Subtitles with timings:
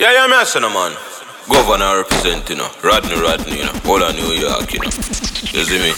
[0.00, 0.94] Yeah, yeah, me a son of man.
[1.50, 2.70] Governor represent, you know.
[2.84, 3.72] Rodney, Rodney, you know.
[3.84, 4.86] All of New York, you know.
[5.50, 5.92] You see me?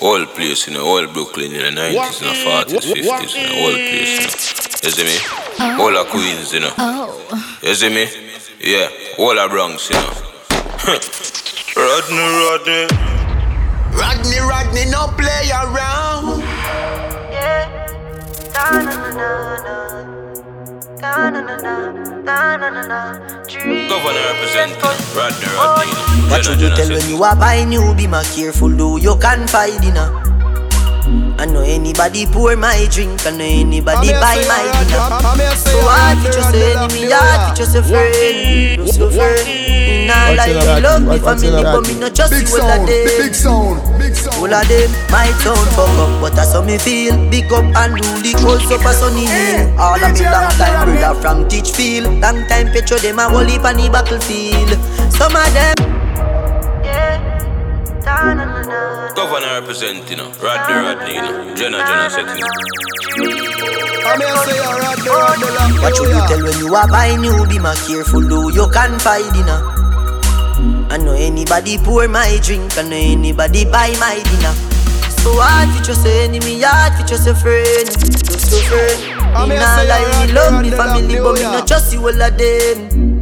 [0.00, 0.86] All place, you know.
[0.86, 2.32] All Brooklyn in the 90s, you know.
[2.40, 3.60] 40s, 50s, you know.
[3.60, 4.80] All place, you know.
[4.82, 5.18] You see me?
[5.60, 5.82] Oh.
[5.82, 6.72] All of Queens, you know.
[6.78, 8.08] Oh, You see me?
[8.60, 8.88] Yeah.
[9.18, 10.08] All of Bronx, you know.
[11.76, 12.88] Rodney, Rodney.
[13.92, 16.40] Rodney, Rodney, no play around.
[23.88, 24.72] Governor represent,
[25.14, 26.30] Rodney, Rodney.
[26.30, 27.94] What should you tell when you are buying new?
[27.94, 30.08] Be more careful, though you can find dinner.
[31.36, 35.56] I know anybody pour my drink, I know anybody buy my dinner.
[35.56, 39.44] So hard for just enemy, hard for just a friend, just a friend.
[39.44, 40.82] Me nah What's lie, in me that?
[40.82, 43.04] love me family, but me no trust Big you all of them.
[43.20, 44.36] big sound, big sound.
[44.40, 47.12] All of them might sound fuck up, but that's how me feel.
[47.28, 49.68] Big up and rule the coast up a sunny hill.
[49.78, 52.20] All of me long time brother from Teachfield.
[52.22, 54.72] Long time petro them a whole heap on the battlefield.
[55.12, 55.74] Some of them
[58.04, 60.30] Governor represent, you know.
[60.42, 61.54] Rodney, Rodney, you know.
[61.56, 62.44] Jenna, Jenna, setting.
[64.44, 64.60] Say.
[65.80, 67.46] What should you tell when you are buying new?
[67.48, 69.56] Be more careful, though you can find dinner.
[70.90, 74.52] I know anybody pour my drink, I know anybody buy my dinner.
[75.24, 79.00] So hard for just a enemy, hard for just a friend, just a friend.
[79.34, 81.32] I'm Me here nah say lie, you're me love Rodney, me Rodney, family, but oh
[81.32, 83.13] me Rodney, no trust you all of them.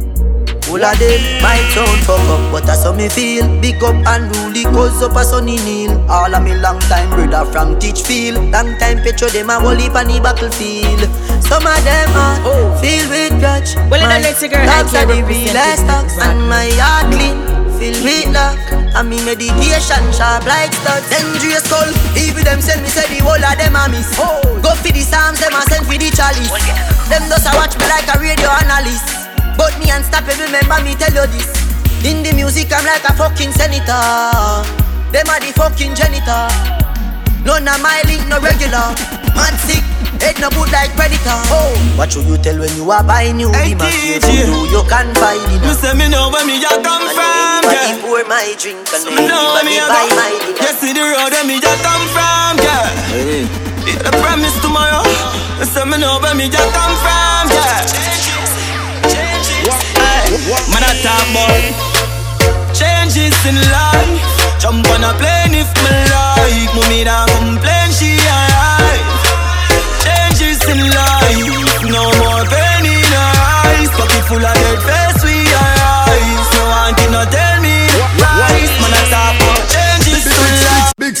[0.73, 3.45] All of them might sound fuck up, but that's how me feel.
[3.61, 5.93] Big up and rule the cause up a sunny kneel.
[6.09, 8.41] All of me long time brother from Teachfield.
[8.49, 11.05] Long time petro them a whole heap on the battlefield.
[11.45, 12.41] Some of them are
[12.81, 13.77] filled with grudge.
[13.85, 16.41] Well, in My the next dogs I are the can real represent stocks, this and
[16.49, 17.37] my heart clean.
[17.77, 21.05] Filled with luck, and me medication sharp like studs.
[21.13, 21.85] Dangerous skull,
[22.17, 24.09] even them send me say the whole of them a miss.
[24.17, 26.49] Go for the psalms, them a send for the chalice.
[27.13, 29.22] Them just a watch me like a radio analyst.
[29.57, 31.49] But me unstoppable, remember me tell you this.
[32.03, 34.03] In the music, I'm like a fucking senator.
[35.13, 36.49] Them are the fucking janitor.
[37.45, 38.91] None of my link no regular.
[39.37, 39.83] Man sick,
[40.19, 41.37] head no good like predator.
[41.53, 43.51] Oh, what should you tell when you are buying new?
[43.55, 44.47] Hey, Be my DJ.
[44.47, 45.61] you can buy it.
[45.63, 48.03] Me say me know where me a come And from, anybody yeah.
[48.03, 50.15] pour my drink and Me know where me a buy go.
[50.17, 50.59] my dinner.
[50.59, 52.85] You see the road where me a come from, yeah.
[53.15, 55.03] Yeah, the promise tomorrow.
[55.59, 57.83] Me say me know where me a come from, yeah.
[61.23, 61.63] About
[62.75, 64.27] changes in life.
[64.59, 66.69] Jump on a plane if me like.
[66.75, 69.07] Mommy don't complain, she alright.
[70.03, 73.89] Changes in life, no more pain in her eyes.
[73.95, 76.47] Pocket full of dead face, we eyes.
[76.55, 77.31] No one can not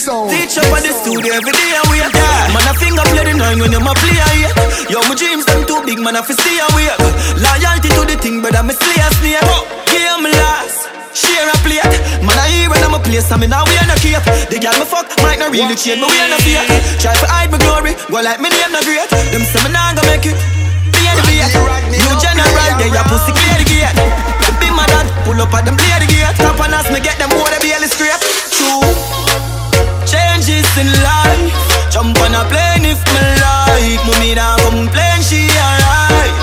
[0.03, 0.27] sound.
[0.27, 2.43] Teach up at the studio every day and we are there.
[2.51, 4.51] Man, I finger play the nine when you my play here.
[4.91, 6.99] Yo, my dreams them too big, man, I fi stay awake.
[7.39, 9.47] Loyalty to the thing, brother, me slay a snake.
[9.87, 10.91] Game last.
[11.13, 11.85] Share a plate
[12.25, 14.57] Man, I hear when I'm a place I mean, now we are no cape The
[14.57, 16.65] girl me fuck might not really change Me we are no fake
[16.97, 19.93] Try to hide my glory Go like me name no great Them say me nah
[19.93, 20.33] gonna make it
[20.89, 21.53] Be the bait
[21.93, 22.49] New general
[22.81, 23.93] They a pussy clear the gate
[24.57, 27.21] Be my dad Pull up at them play the gate Top on us Me get
[27.21, 28.17] them water barely scrape
[28.49, 28.81] True
[30.43, 31.55] changes in life.
[31.89, 34.01] Jump on a plane if me like.
[34.05, 36.35] Mommy don't complain, she alright.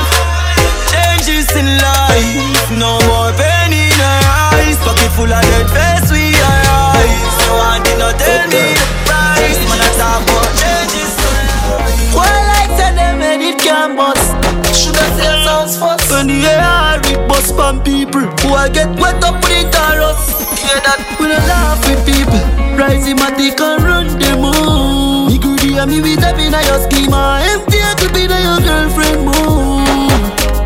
[0.88, 4.20] Changes in life, no more pain in her
[4.56, 4.76] eyes.
[4.80, 7.36] Pocket full of dead face, we eyes.
[7.44, 9.60] No one did not tell me the price.
[9.68, 11.36] Man, I talk about changes in
[11.68, 12.14] life.
[12.16, 14.32] Why like say them head it can bust?
[14.72, 16.10] Shoulda say sounds first.
[16.10, 20.29] When the air it bust from people who I get wet up with the chorus.
[20.70, 21.02] Hear that?
[21.18, 22.38] We don't laugh with people.
[22.78, 25.26] Rising matic and run them all.
[25.26, 27.42] Me goody and me with up in your schema.
[27.42, 29.82] Empty to be the your girlfriend more.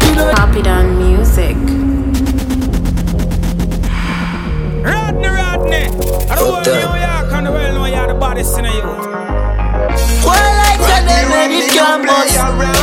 [0.04, 1.56] You know Copy down music.
[4.84, 5.88] Rodney, Rodney.
[6.28, 9.08] I don't want New York and the world know you're the baddest in the youth.
[10.20, 10.63] Why like say
[11.06, 12.34] them head it can bust?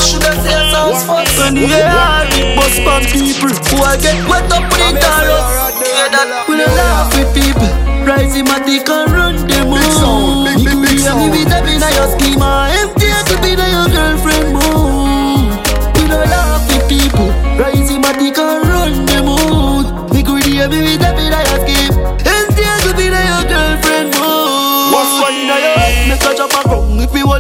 [0.06, 1.34] Shoulda say sounds first.
[1.38, 5.46] When the air it bust from people who I get wet up with the chorus.
[5.82, 6.46] Hear that?
[6.48, 7.70] We don't laugh with people.
[8.06, 9.78] Rising matic and run them all.
[10.02, 11.32] sound, big, big, big Me and me sound.
[11.32, 12.50] with up in your schema.
[12.82, 14.58] Empty to be the your girlfriend.
[15.96, 17.30] We don't laugh with people.
[17.62, 20.10] Rising matic and run them out.
[20.14, 21.51] Me greedy and me with up in your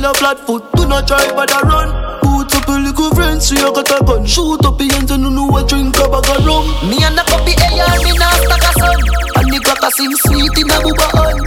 [0.01, 0.15] gun.
[0.15, 1.89] If we hold a flat foot, do not try but a run.
[2.21, 4.25] Boots up a little friends, so you got a gun.
[4.25, 6.65] Shoot up your hands and you know what drink a bag of rum.
[6.89, 8.99] Me and the puppy AR, me nah stack a son.
[9.35, 11.37] And the cracker sing sweet in a booba on.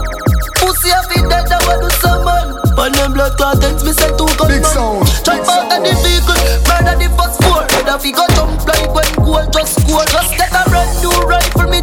[0.59, 2.49] Pussy a fit dead, I want do some man.
[2.75, 5.93] On them blood curtains, me say two gun Big sound, Jump big out of the
[6.03, 7.63] vehicle, murder the first four.
[7.75, 10.05] Head off, he go jump like when goal just score.
[10.07, 10.35] Just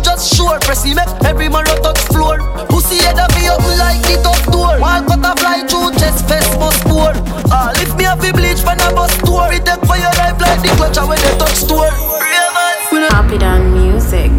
[0.04, 0.60] just sure.
[0.60, 2.40] Press him, make every man rot touch floor.
[2.68, 4.80] Pussy head of me up like the top door.
[4.80, 7.14] Wall butterfly through chest, face must pour.
[7.52, 9.52] Ah, lift me up, bleach, fan a bus tour.
[9.52, 11.92] It take for your life like the clutch when they touch store.
[12.22, 13.10] Ravens.
[13.10, 14.32] Copy down music.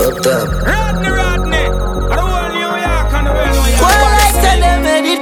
[0.00, 0.79] Up top.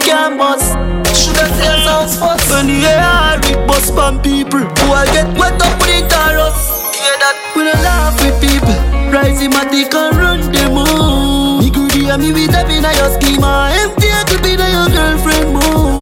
[0.05, 0.75] Them and it can bust.
[1.17, 2.51] Shoulda seen sounds first.
[2.51, 6.59] When you hear with bust from people, who I get wet up with the chorus.
[6.95, 7.37] Hear that?
[7.57, 8.77] We don't laugh with people.
[9.13, 11.61] Rising my dick and run them on.
[11.61, 13.71] Me good hear me with up in your schema.
[13.73, 16.01] Empty I could be your girlfriend move.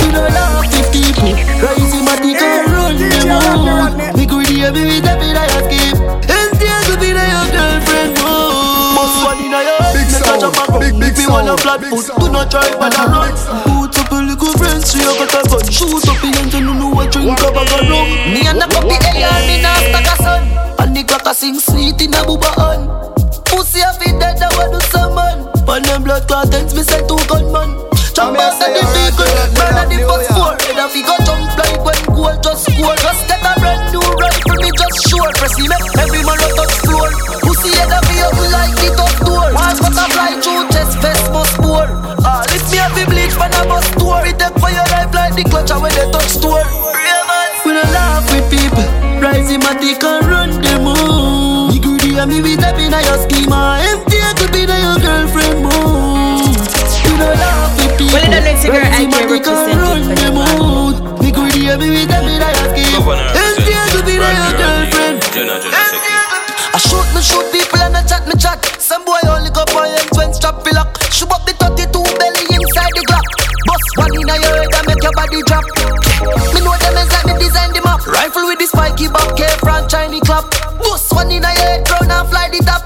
[0.00, 1.32] We don't laugh with people.
[1.62, 4.16] Rising my dick and run them on.
[4.16, 6.01] Me good hear me with up in your scheme.
[10.42, 11.00] Jump and big, run.
[11.00, 12.06] big Me wanna sound, flat foot.
[12.18, 13.32] Do not try but I run.
[13.62, 15.64] Boot up a little friends, so you got a gun.
[15.70, 18.08] Shoot up the engine, you know what drink up a gun rum.
[18.34, 20.42] Me and the copy AR, me nah stack a son.
[20.82, 22.80] And the clock a sing sweet in a booba on.
[23.46, 25.38] Pussy a fit dead, I want do some man.
[25.68, 27.78] On them blood clot ends, me send two gunman.
[28.12, 30.36] Jump out of the vehicle, you're burn at the New oh, first York.
[30.36, 30.52] floor.
[30.68, 32.96] Head a figure jump like when goal just score.
[33.00, 35.32] Just get a brand new rifle, me just sure.
[35.40, 36.76] Press him, make every man run touch
[61.88, 63.02] greedy and me with up in your schema.
[63.02, 64.58] Governor Empty be your Rodney.
[64.58, 65.18] girlfriend.
[65.34, 66.22] Jenna, Jenna, second.
[66.72, 68.62] I shoot me shoot people and I chat me chat.
[68.78, 70.94] Some boy only go for ends when strap be lock.
[71.10, 73.26] Shoot up the 32 belly inside the Glock.
[73.66, 75.64] Bust one in your head and make your body drop.
[76.54, 78.00] Me know them is like me design the map.
[78.06, 80.48] Rifle with the spiky back, K front shiny clap.
[80.78, 82.81] Bust one in your head, crown and fly the top.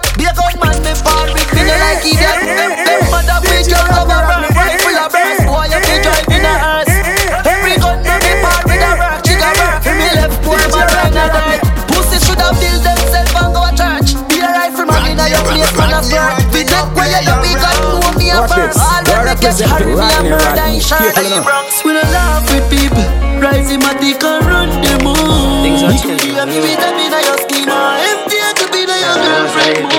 [18.48, 18.78] Know me a Watch first.
[18.78, 18.86] this.
[18.86, 20.98] All You're when they get representing me a murder in shirt.
[21.00, 21.44] Careful enough.
[21.46, 21.84] Bronx.
[21.84, 23.06] We don't laugh with people.
[23.42, 25.62] Rising my dick and run them on.
[25.62, 28.00] Things are Me changing, could be with them in a your schema.
[28.00, 29.90] Empty could be the your girlfriend.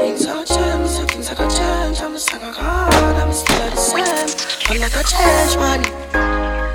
[0.00, 2.00] Things are changing, things are gonna change.
[2.00, 4.28] I'm a son of God, I'm still the same.
[4.70, 5.80] I'm not gonna change, man.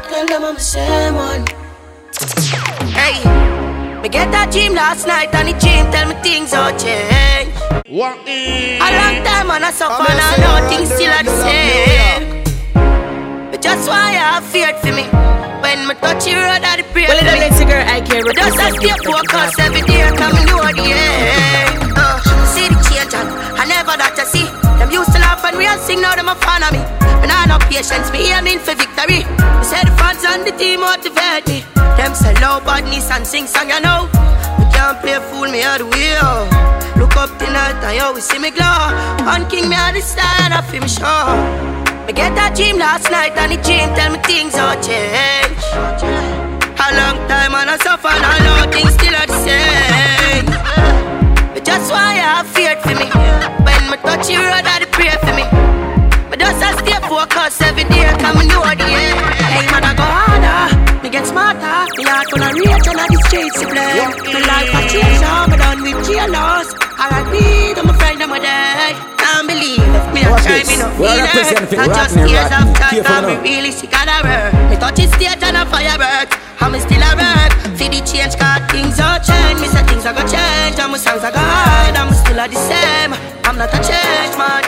[0.10, 1.44] Tell them I'm the same one.
[2.94, 3.18] Hey,
[4.02, 7.27] me get that dream last night and the dream tell me things all change.
[7.88, 11.16] What A long time and I suffer I'm and I a know things still the
[11.16, 12.44] are the same.
[13.52, 15.08] But just why I have feared for me.
[15.64, 17.40] When me touch the road, I pray Well, for the me.
[17.48, 19.60] next girl I can But just I represent stay it for the focused cause.
[19.64, 21.96] every day, come know the end.
[21.96, 22.20] Uh,
[22.52, 24.44] see the change and I never that I see.
[24.84, 26.84] Them used to laugh and real sing, now them a fan of me.
[27.24, 29.24] And I no patience, me aiming for victory.
[29.24, 31.64] Me say the fans and the team motivate me.
[31.96, 34.12] Them say low badness and sing song, you know.
[34.60, 36.52] We can't play fool, me out the wheel.
[36.84, 36.87] Look
[37.18, 38.78] up tonight and you always see me glow.
[39.26, 40.02] On King, me at the
[40.54, 41.34] I feel me sure.
[42.06, 45.58] Me get that dream last night and the dream tell me things all change.
[46.78, 50.46] A long time and I suffer and know things still are the same.
[51.54, 53.10] But just why I feared for me.
[53.66, 55.46] When me touch the road, I pray for me.
[56.30, 59.18] But just I stay focused every day, come know the end.
[59.42, 61.57] Hey man, I go harder, me get smarter.
[62.08, 64.00] Heart gonna reach and the streets to play.
[64.32, 66.72] My life I change now, me done with jailers.
[66.96, 67.76] R.I.P.
[67.76, 68.96] to my friend of my day.
[69.20, 71.36] Can't believe if me not try me no feel it.
[71.76, 74.56] I just years of time, and me really sick of the work.
[74.72, 76.32] Me touch it stage and a firework.
[76.64, 77.52] And me still a work.
[77.76, 79.60] For the change, cause things are change.
[79.60, 80.80] Me say things are gonna change.
[80.80, 81.92] And my songs are gonna hide.
[81.92, 83.12] And me still the same.
[83.44, 84.64] I'm not a change man.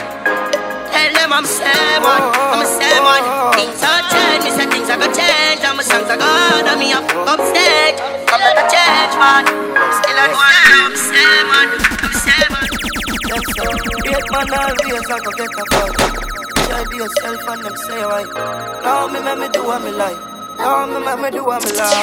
[0.92, 2.20] Tell them I'm same one.
[2.36, 3.24] I'm the same one.
[3.56, 4.59] Things are change.
[4.90, 5.62] Me say things are gonna change.
[5.64, 6.66] And my songs are hide.
[6.66, 7.98] And me up up stage.
[8.26, 9.44] I'm not a change man.
[9.98, 10.82] Still a the same.
[10.82, 11.70] I'm same one.
[12.00, 12.68] I'm same one.
[14.02, 15.92] Great man always I go get a bug.
[16.66, 18.24] Try be yourself and them say why.
[18.82, 20.18] Now me make me do what me like.
[20.58, 21.96] Now me make me do what me like.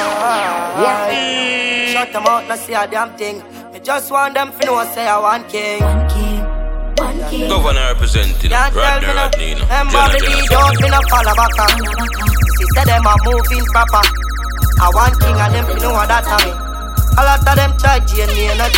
[1.92, 3.44] Shut them out, not see a damn thing.
[3.74, 6.37] Me just want them to know say I want king.
[7.32, 9.14] Governor representing tell Rodney, me.
[9.14, 9.66] Rodney, you know.
[9.68, 10.80] Them Jenna, Bobby Jenna, Lee second.
[10.80, 11.72] don't no follow back up.
[12.56, 14.04] Sister them a moving proper.
[14.80, 16.52] I want king and them to know what that a me.
[17.18, 18.70] A lot of them try jail me and a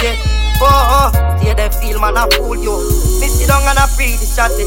[0.60, 0.68] jail.
[0.68, 1.36] Oh, oh.
[1.60, 2.72] Stay feel man, I fool you.
[3.20, 4.63] Me sit down and I free the strategy.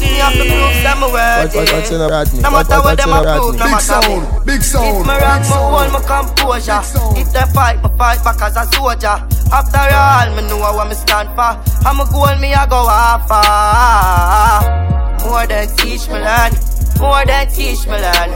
[0.00, 1.52] Me have to prove some words.
[1.52, 2.40] What- what- what's in a Rodney?
[2.40, 3.58] No matter what- what them in a a prove, Rodney?
[3.58, 4.14] no Big matter sound, me.
[4.88, 6.80] If me big rock, me hold my composure.
[7.20, 9.16] If they fight, me fight back as a soldier.
[9.52, 11.52] After all, me know what me stand for.
[11.84, 13.28] I'm a goal, me I go half
[15.28, 16.52] More than teach me learn,
[17.00, 18.30] more than teach me learn.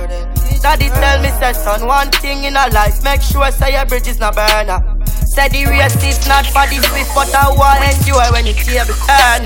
[0.60, 3.86] Daddy tell me, say son, one thing in a life, make sure I say your
[3.86, 4.97] bridge is not burner.
[5.28, 8.96] Say the race is not for the swift, but I want enjoy when the table
[9.04, 9.44] turn.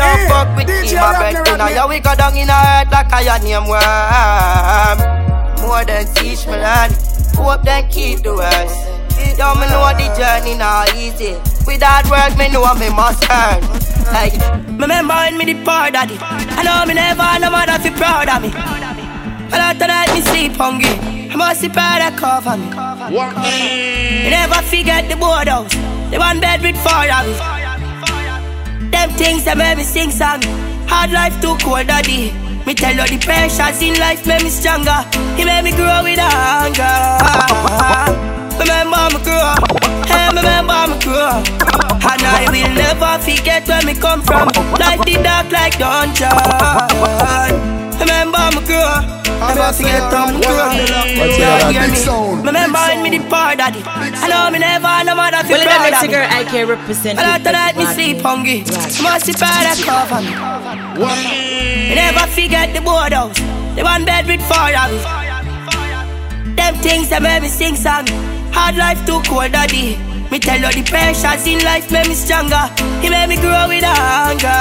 [0.00, 3.20] Don't fuck with me, my a yeah, we go down in a earth like a
[3.22, 4.98] your name worm.
[5.60, 6.90] More than teach me learn,
[7.36, 8.74] hope then keep the worst.
[9.38, 11.36] Yo, me know the journey not easy.
[11.66, 13.62] With hard work, me know me must earn.
[14.10, 14.34] Hey,
[14.66, 16.16] me remember when me the poor daddy.
[16.18, 18.48] I know me never no mother fi proud of me.
[18.48, 20.88] And after that, me sleep hungry.
[21.30, 22.89] I must be proud of cover me.
[23.10, 25.74] Me never forget the boardhouse.
[26.12, 27.34] The one bed with four of me.
[28.90, 30.40] Them things that made me sing song.
[30.86, 32.30] Hard life too cold, daddy.
[32.66, 35.02] Me tell you the pressures in life made me stronger.
[35.34, 36.86] He made me grow with hunger.
[38.62, 39.58] Remember me grow,
[40.06, 41.42] hey, remember me grow.
[41.98, 44.46] And I will never forget where me come from.
[44.78, 46.30] Life the dark like dungeon.
[48.00, 48.96] Remember me grow,
[49.40, 50.56] never forget how me grow.
[51.20, 51.78] What's in a Yeah, Rodney?
[51.78, 51.96] hear me.
[51.96, 53.82] sound, Remember when me the poor daddy.
[53.84, 56.12] I know me never no mother feel Well, proud that of makes a me.
[56.14, 57.18] girl I can represent.
[57.18, 58.64] And after that, me sleep hungry.
[59.04, 60.32] Must be proud of cover me.
[61.90, 63.36] Me never forget the boardhouse.
[63.76, 65.00] The one bed with four of me.
[66.56, 68.06] Them things that made me sing song.
[68.52, 69.96] Hard life too cold, daddy.
[70.30, 72.64] Me tell you the pressures in life made me stronger.
[73.02, 74.60] He made me grow with hunger.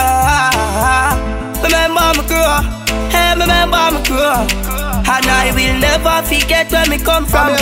[1.61, 2.63] Remember me grow,
[3.29, 4.47] hey, remember me grow.
[5.09, 7.47] And I will never forget where me come from.
[7.47, 7.57] Here,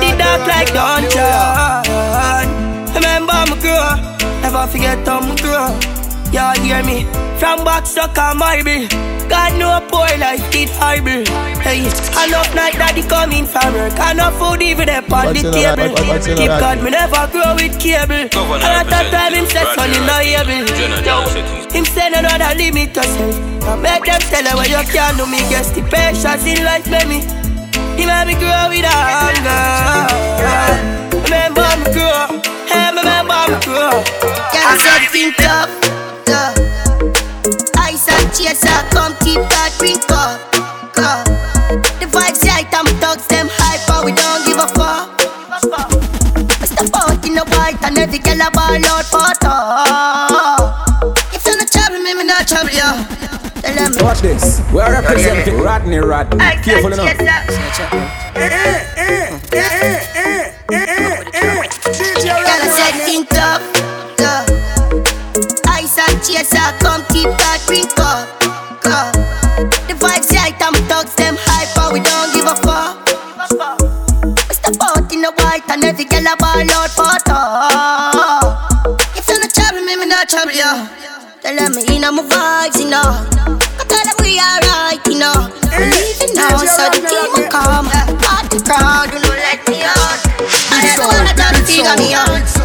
[0.00, 2.46] the dark like dungeon.
[2.94, 3.96] Remember me grow,
[4.42, 5.99] never forget how me grow.
[6.32, 7.04] Y'all hear me?
[7.38, 8.86] From back stuck on marble.
[9.28, 11.22] God know poor life did horrible.
[11.62, 11.80] Hey,
[12.26, 13.92] enough night daddy coming from work.
[13.98, 15.76] Enough food even up on the in a table.
[15.76, 16.48] rat- what- what's in a Keep?
[16.62, 18.28] God, me never grow with cable.
[18.30, 20.66] Governor And at that time him said son in representing no able.
[20.78, 21.72] General Yo, settings.
[21.74, 23.34] him say no other limit yourself.
[23.66, 25.26] Now make them tell you what you can do.
[25.26, 27.20] Me guess the patience in life made me.
[27.98, 29.66] He made me grow with hunger.
[31.26, 32.26] Remember me grow.
[32.70, 33.94] Hey, remember me grow.
[34.54, 35.70] Can't say think tough,
[36.30, 36.54] tough.
[37.90, 40.38] Ice and chaser, come keep that drink up,
[40.94, 41.26] up.
[41.98, 45.10] The vibes right, I'm thugs, them hyper, we don't give a fuck.
[46.60, 51.18] We step out in the white and every girl a ball out for talk.
[51.34, 52.90] If you not trouble me, me not trouble you.
[54.04, 54.60] Watch this.
[54.72, 56.40] We are representing Rodney Rodney.
[56.40, 57.18] Ice Careful and enough.
[57.18, 57.50] Girl, I
[66.22, 68.28] chaser, come keep that drink up,
[68.84, 69.12] up.
[69.88, 73.00] The vibes right, I'm thugs, them hyper, we don't give a fuck.
[74.48, 79.00] We step out in the white and every girl a ball out for talk.
[79.16, 80.72] If you're not trouble me, me not trouble you.
[81.40, 83.00] Tell them me in my vibes, you know.
[83.00, 85.48] I tell them we alright, you know.
[85.72, 87.88] It now, so the team will come.
[88.20, 90.20] Party crowd, you know, let me out.
[90.68, 92.59] I never wanna tell the figure me out.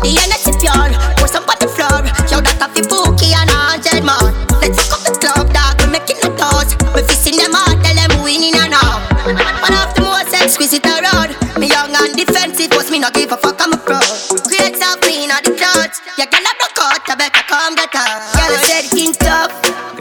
[0.00, 0.90] The energy pure,
[1.20, 2.00] pour some on the floor.
[2.32, 4.32] Yo, that coffee bookie and a hundred more.
[4.60, 6.80] Let's fuck up the club, dog, we making the toast.
[6.96, 9.04] We fixing them out, tell them we winning and all.
[9.28, 11.36] One of the most exquisite around.
[11.60, 14.00] Me young and defensive, but me not give a fuck, I'm a pro.
[14.48, 16.00] Create some clean of the clothes.
[16.16, 18.08] Yeah, girl, I broke out, I better come get her.
[18.32, 19.52] Girl, I said king tough,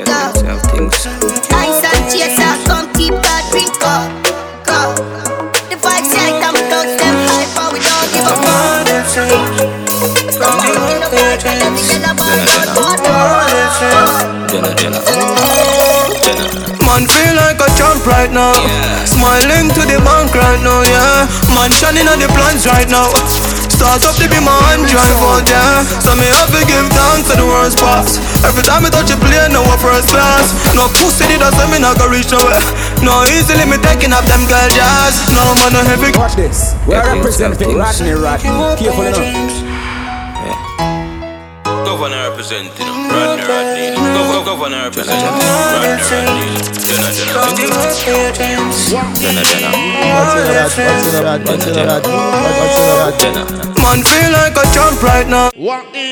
[0.07, 1.48] tough.
[16.83, 18.51] Man feel like a champ right now.
[19.07, 21.31] Smiling to the bank right now, yeah.
[21.55, 23.07] Man shining on the plans right now.
[23.71, 25.87] Start up to be my hand drive out, yeah.
[26.03, 28.19] So me have to give thanks to the worst pass.
[28.43, 30.51] Every time I touch a plane, no first class.
[30.75, 32.59] No pussy, it doesn't mean I can reach nowhere.
[32.99, 35.23] No easily me taking up them girl jazz.
[35.31, 36.11] No man, no heavy.
[36.19, 36.75] Watch this.
[36.83, 37.79] We are Yeah, things, representing things.
[37.79, 38.51] Rodney Rodney.
[38.75, 39.68] Careful enough.
[41.85, 42.71] Governor representing,
[43.09, 43.95] Rodney Rodney.
[43.95, 45.23] Gov- Governor representing,
[47.35, 47.69] Rodney Rodney.
[49.19, 49.69] Jenna Jenna.
[50.19, 51.03] Jenna
[53.19, 53.41] Jenna.
[53.79, 55.49] Man feel like a champ right now.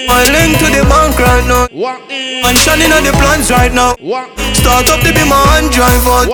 [0.07, 1.67] My link to the bank right now.
[1.73, 3.93] Man shining on the plans right now.
[4.53, 6.27] Start up to be my hand drive out.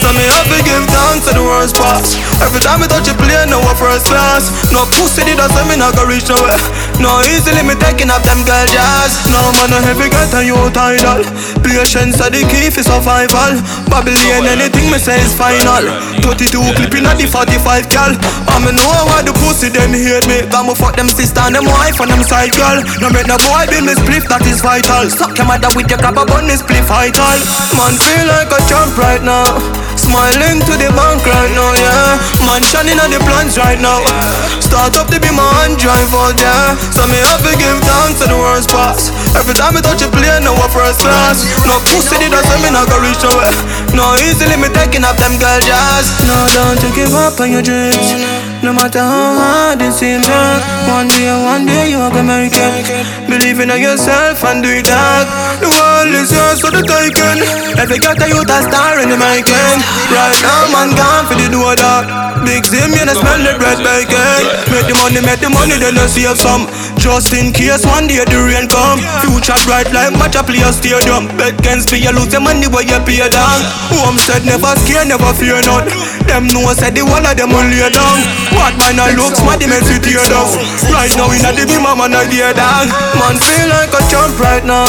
[0.00, 2.16] So me have to give thanks to the worst pass.
[2.40, 4.48] Every time I touch a plane, no a first class.
[4.72, 6.56] No pussy did I say me not go reach nowhere.
[7.00, 9.16] No easily me taking up them girl jazz.
[9.32, 11.24] No man a heavy get a you tidal.
[11.64, 13.56] Patience are the key for survival.
[13.88, 15.88] Babylon anything me say is final.
[16.20, 18.12] 22 clipping at the 45 gal.
[18.52, 20.44] I me know why the pussy them hate me.
[20.52, 22.84] Got me fuck them sister and them wife and them side girl.
[23.00, 25.08] No make no boy be me spliff that is vital.
[25.08, 27.40] Suck your mother with your grab a bun is spliff vital.
[27.80, 29.48] Man feel like a champ right now.
[29.96, 32.16] Smiling to the bank right now, yeah.
[32.48, 34.00] Man shining on the plans right now.
[34.58, 36.72] Start up to be my hand drive out, yeah.
[36.90, 39.08] So me have to give thanks to the worst pass.
[39.38, 41.46] Every time I touch a plane, no a first class.
[41.64, 43.54] No pussy did I say me not go reach nowhere.
[43.96, 46.06] No easily me taking up them girl jazz.
[46.26, 48.14] No, don't you give up on your dreams.
[48.62, 50.28] No matter how hard it seems.
[50.90, 52.84] One day, one day you are gonna make it.
[53.30, 54.90] Believe in yourself and do it.
[55.60, 57.44] The world is yours, so the taking.
[57.76, 59.78] Every got a youth a star in the making.
[60.08, 62.08] Right now, man gone for the door dog.
[62.44, 64.40] Big Zim, you know smell the bread bacon.
[64.72, 66.64] Make the money, make the money, then you save some.
[66.96, 69.00] Just in case one day the rain come.
[69.20, 71.28] Future bright like match a play a stadium.
[71.36, 73.60] Bet against me, you lose the money where you pay down.
[73.92, 75.84] Home said never scare, never fear none.
[76.24, 78.18] Them know said the one of them will lay down.
[78.56, 80.48] What man I looks, my demons with tear down.
[80.88, 82.88] Right now in the beam, man I dear down.
[83.20, 84.88] Man feel like a champ right now.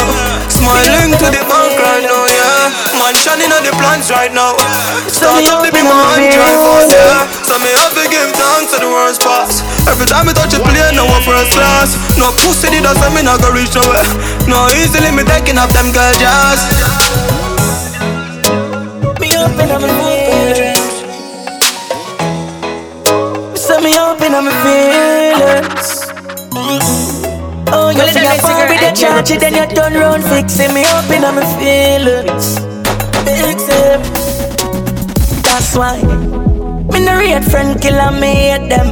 [0.61, 2.69] Smiling to the bank right now, yeah.
[3.01, 4.53] Man shining on the plans right now.
[5.09, 7.25] Start up to be my hand drive yeah.
[7.41, 9.65] So me have to give thanks to the worst pass.
[9.89, 11.97] Every time I touch a plane, no one first class.
[12.21, 14.05] No pussy did I say me not go reach nowhere.
[14.45, 16.61] No easily me taking up them girl jazz.
[19.01, 20.93] Set me up in my feelings.
[23.57, 26.05] Set me up in my feelings.
[27.73, 31.09] Oh, you see a phone with the charge, then you turn round fixing me up
[31.09, 32.59] in my feelings.
[33.23, 34.01] Fix it.
[35.43, 36.01] That's why
[36.91, 38.87] me no rate friend killer me hate them.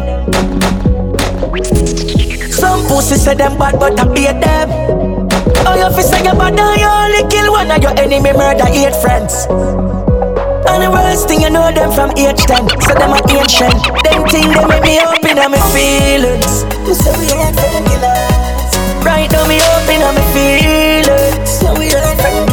[2.52, 4.70] Some pussy say them bad, but I beat them.
[5.68, 8.66] Oh, you fi say you bad, and you only kill one of your enemy, murder
[8.70, 9.48] eight friends.
[10.70, 13.74] And the worst thing you know them from age 10 So them are ancient
[14.06, 18.04] Them thing they make me open on my feelings You say we ain't friend killers
[18.06, 18.29] Right
[19.32, 22.50] now me open on my feelings So we ain't friend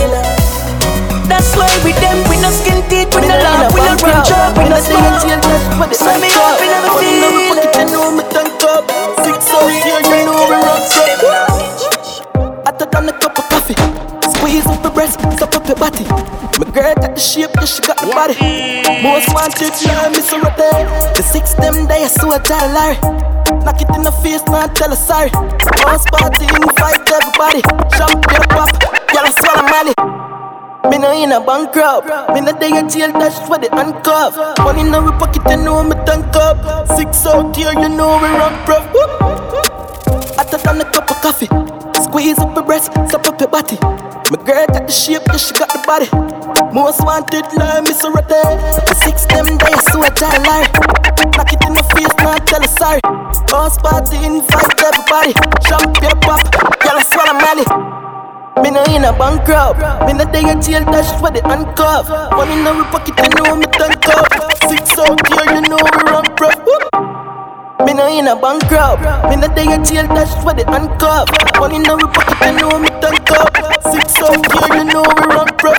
[1.28, 4.56] That's why we them we no skin teeth We no laugh, we no run job
[4.58, 5.20] We no smile
[5.92, 8.84] So me open on my feelings You know me tank up
[9.24, 11.66] Six out here, you know we rock up
[12.66, 13.74] Hotter than a cup of coffee.
[14.28, 16.04] Squeeze up the breast, suck up your body.
[16.58, 18.34] My girl got the shape, yeah, she got the body.
[19.02, 22.40] Most wanted, yeah, me so right there The six them day, I saw a
[22.74, 25.30] Larry Knock it in the face, now tell her sorry.
[25.84, 27.62] House party, invite everybody.
[27.94, 28.70] Champagne pop,
[29.14, 29.94] I swallow money.
[30.90, 32.08] Me no in a bankrupt.
[32.34, 34.36] Me no day in jail, dash for the handcuff.
[34.58, 36.88] Money in our pocket, you know me tank up.
[36.96, 38.84] Six out here, you know we run prof
[40.36, 43.76] Hotter than a cup of coffee Squeeze up your breast, suck up your body.
[44.30, 46.06] My girl got the shape, yeah, she got the body.
[46.72, 48.54] Most wanted, lie, miss her right there
[48.86, 50.70] The six them days, so I die lie.
[51.34, 53.02] Knock it in the face, now tell her sorry.
[53.50, 55.34] House party, invite everybody.
[55.66, 56.46] Champagne pop,
[56.78, 57.66] girl, swallow money.
[58.62, 62.58] Me no in a bankrupt Me no day in jail dash for the handcuff Money
[62.58, 64.32] in our pocket you know me tank up
[64.70, 66.56] Six out here you know we run prof
[67.84, 71.28] Me no in a bankrupt Me no day in jail dash for the handcuff.
[71.60, 73.52] Money in our pocket you know me tank up
[73.92, 75.78] Six out here you know we run prof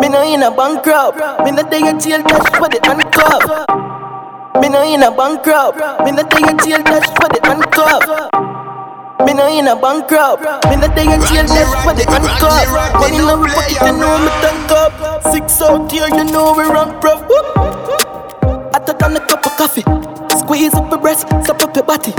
[0.00, 3.46] Me no in a bankrupt Me no day in jail dash for the handcuff.
[4.60, 8.02] Me no in a bankrupt Me no day in jail dash for the handcuff.
[9.24, 12.66] Me no in a bankrupt Me no day in jail dash for the handcuff.
[12.98, 14.92] Money in our pocket you know me tank up
[15.32, 17.22] Six out here you know we run prof
[18.86, 19.82] Hotter than a cup of coffee.
[20.38, 22.14] Squeeze up your breast, suck up your body.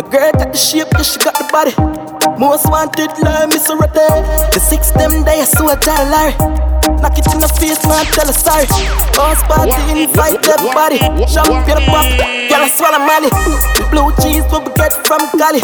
[0.00, 1.76] My girl got the shape, yeah she got the body.
[2.40, 6.08] Most wanted, lie, miss her right there The six them day, I saw a John
[6.08, 6.32] Larry.
[7.04, 8.64] Knock it in the face, man, tell her sorry
[9.12, 10.96] House party, invite everybody
[11.28, 12.08] Champagne pop,
[12.48, 13.28] girl, I swallow money
[13.76, 15.60] The blue cheese, what we get from Cali.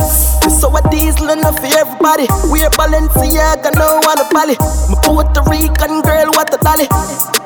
[0.53, 2.29] Saw a diesel enough for everybody.
[2.53, 4.57] We're Balenciaga, no one a Bali
[4.93, 6.89] My Puerto Rican girl, what a dolly.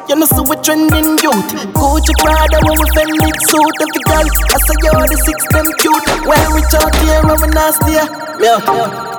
[0.06, 1.50] You know, so we trending youth.
[1.74, 5.68] Gucci Prada, when we fend it suit Every girl, I say, yo, the six them
[5.76, 8.08] cute When we out here, when we nasty, yeah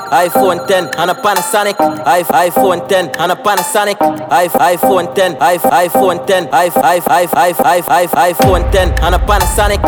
[0.07, 1.75] iPhone 10 and a Panasonic.
[1.75, 3.97] iPhone 10 and a Panasonic.
[4.29, 9.83] iPhone 10, iPhone 10, iPhone 10 and a Panasonic.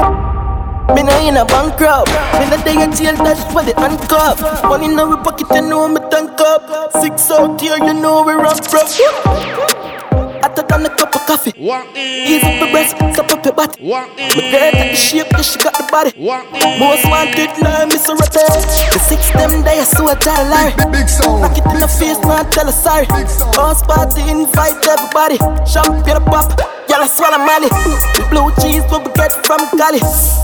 [0.94, 2.10] Me no in a bankrupt.
[2.34, 4.42] Me no day in jail, that's for the handcuff.
[4.64, 6.92] Money in our pocket, you know me tank up.
[7.02, 8.82] Six out here, you know we rock, bro.
[10.50, 11.54] Hotter than a cup of coffee.
[11.96, 13.84] Ease up your breast, stop up your body.
[13.84, 14.08] My
[14.50, 16.12] girl got the shape, yeah, she got the body.
[16.18, 18.42] Most wanted, now miss a rapper.
[18.90, 20.74] The six them day, I swear to lie.
[20.92, 21.44] Big sound.
[21.44, 23.06] Rock it in the face, now tell her sorry.
[23.54, 25.38] Boss party, invite everybody.
[25.70, 26.79] Champagne pop.
[26.90, 27.38] Y'all swallow.
[27.40, 30.00] The blue cheese what we get from Cali.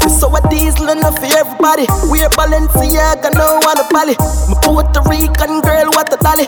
[0.07, 1.89] So a diesel enough for everybody.
[2.05, 4.15] We're Balenciaga, no one a Bali.
[4.49, 6.45] My Puerto Rican girl, what a dolly.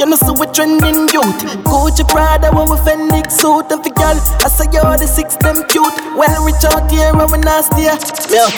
[0.00, 1.38] You know, so we trending youth.
[1.62, 4.16] Gucci Prada, when we Fendi suit and for girl.
[4.42, 5.92] I say you're the six, them cute.
[6.16, 7.82] Well, reach out here when we nasty.
[7.86, 8.48] Yeah.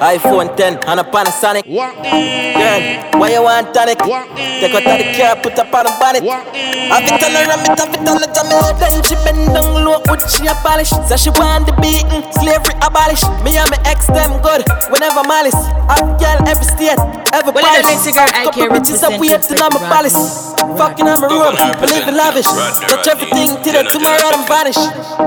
[0.00, 1.68] iPhone 10 and a Panasonic.
[1.68, 3.98] Girl, why you want tonic?
[4.00, 6.24] Take out the car, put up on the bonnet.
[6.24, 8.56] Have it on her, ram it, have it on the jammy.
[8.80, 10.90] Then she bend down low, would she abolish?
[11.08, 13.22] Say she want the beating, slavery abolish.
[13.44, 15.56] Me and my ex, them good, whenever malice.
[15.90, 16.98] Up girl, every state,
[17.34, 18.06] every well, palace.
[18.08, 20.54] Couple bitches up, we have to know my palace.
[20.78, 22.46] Fucking on my room, believe in lavish.
[22.46, 24.78] Touch everything till the tomorrow I'm vanish.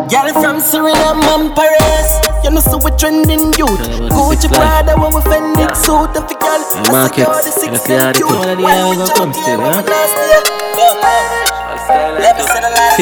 [0.09, 2.09] Girl from Suriname and Paris.
[2.43, 3.83] You know, so we trending youth.
[4.11, 6.59] Gucci Prada when we Fendi suit and for girl.
[6.59, 8.29] I say you're the six and cute.
[8.29, 10.43] When we jump here, we last year.
[12.19, 12.97] Let me see the lights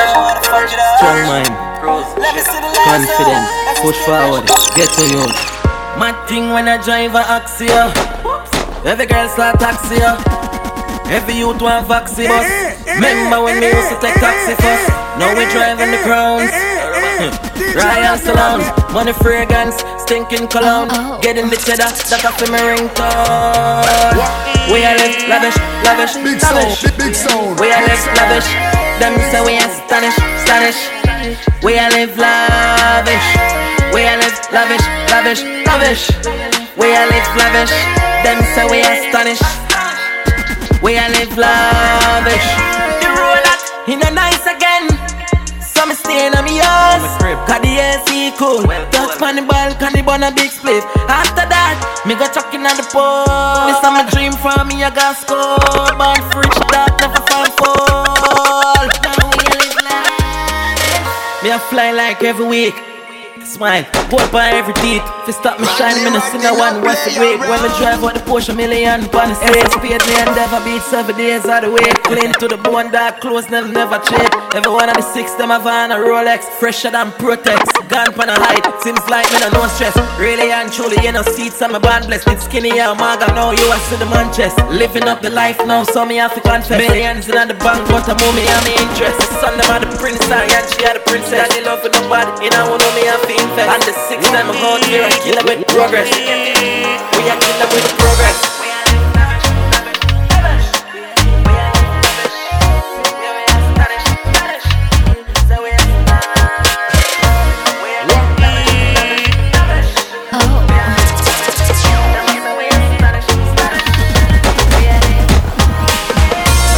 [0.00, 1.52] Strong mind,
[1.84, 3.44] confident,
[3.84, 5.24] push forward, get to you.
[6.00, 7.92] Mad thing when I drive a Axia.
[8.84, 10.00] Every girl start taxi.
[11.12, 12.46] Every youth want vaccine bus.
[12.86, 14.88] Remember when we used to take taxi first?
[15.18, 16.48] Now we driving the crowns.
[17.76, 18.60] Royal salon,
[18.94, 20.88] money fragrance, stinking cologne.
[20.90, 21.20] Oh, oh.
[21.20, 24.16] Getting the cheddar, that off in my ringtone.
[24.72, 26.80] We are live lavish, lavish, big lavish.
[26.80, 27.60] Sound, big sound.
[27.60, 28.89] We are live lavish.
[29.00, 30.76] Them say we astonish, astonish.
[31.64, 33.28] We are live lavish.
[33.96, 36.04] We are live lavish, lavish, lavish.
[36.76, 37.72] We are live lavish.
[38.20, 39.40] Them say we astonish.
[40.84, 42.44] We are live lavish.
[43.00, 43.08] The
[43.40, 44.92] that in a nice again.
[45.64, 47.16] So me staying on me house.
[47.48, 48.68] Cause the AC cool.
[48.92, 50.84] Touch on the balcony, burn a big split.
[51.08, 53.24] After that, me go chucking on the pole.
[53.64, 55.56] This is my dream for me, I got score.
[55.96, 58.09] Born rich, that never fall fall.
[61.42, 62.74] Me a fly like every week.
[63.50, 63.82] Smile,
[64.14, 65.02] hold by every teeth.
[65.26, 67.42] If you stop me shining, me no see no one what's the week.
[67.42, 70.80] When me drive out the Porsche million, on the stage, paid me and never beat
[70.86, 71.90] seven days out the week.
[72.06, 74.30] Clean to the bone, dark clothes, never never cheap.
[74.54, 77.66] Every one of the six, them have on a Rolex, fresher than Protex.
[77.90, 79.98] Gone pan a height, seems like me no no stress.
[80.14, 82.28] Really and truly, you know, seats on my band blessed.
[82.28, 84.62] It's skinny and maga, now you are see the man chest.
[84.70, 86.78] Living up the life now, so me have to confess.
[86.78, 89.18] Millions in the bank, but I move me and me interest.
[89.42, 91.50] Son, them are the prince, and she are the princess.
[91.50, 93.68] They love for nobody, you know, know me to invest.
[93.70, 96.08] And the six time I'm out here, I kill them with progress.
[96.12, 98.38] We are kill them with progress.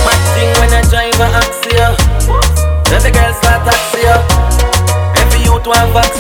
[0.05, 1.87] Mad thing when I drive a Axia.
[2.93, 4.23] Every girl start taxi up.
[5.17, 6.12] Every youth want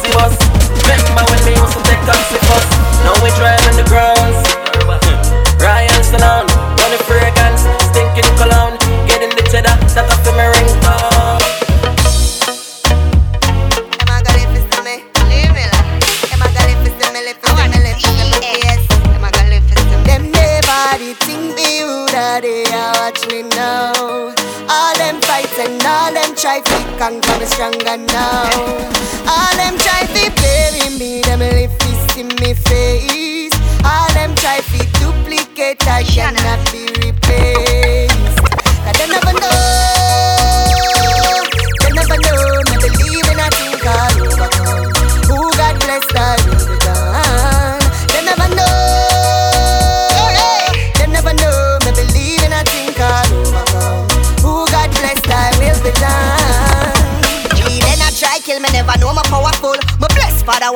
[27.98, 28.51] me stronger now.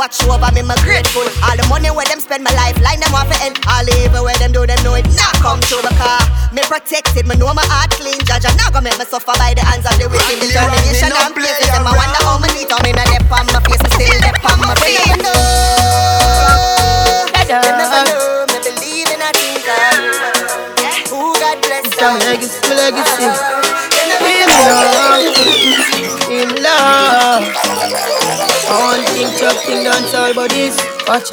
[0.07, 1.27] watch over me, my grateful.
[1.42, 3.59] All the money where them spend my life, line them off end.
[3.66, 6.23] All the where them do, them know it not come to true car,
[6.55, 8.23] me protected, me know my heart clean.
[8.23, 10.38] Judge, I'm not gonna make me suffer by the hands of the wicked.
[10.38, 13.59] Determination and places, them I wonder how many need, how me not dip on my
[13.66, 15.03] face, me still dip on my feet.
[17.51, 19.99] Them never know, them me believe in a thing God.
[21.11, 21.83] Who God bless.
[21.87, 23.45] It's my legacy, legacy.
[29.66, 30.79] Thing, dance all this.
[31.11, 31.29] Watch.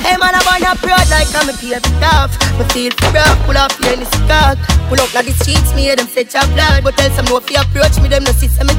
[0.00, 2.32] Hey man, I burn up road like I'm a paper tough.
[2.60, 4.60] Me feel rough, pull off here in the stock.
[4.88, 6.84] Pull up like the streets, me hear them say chop blood.
[6.84, 8.76] But tell some no you approach me, them no see some me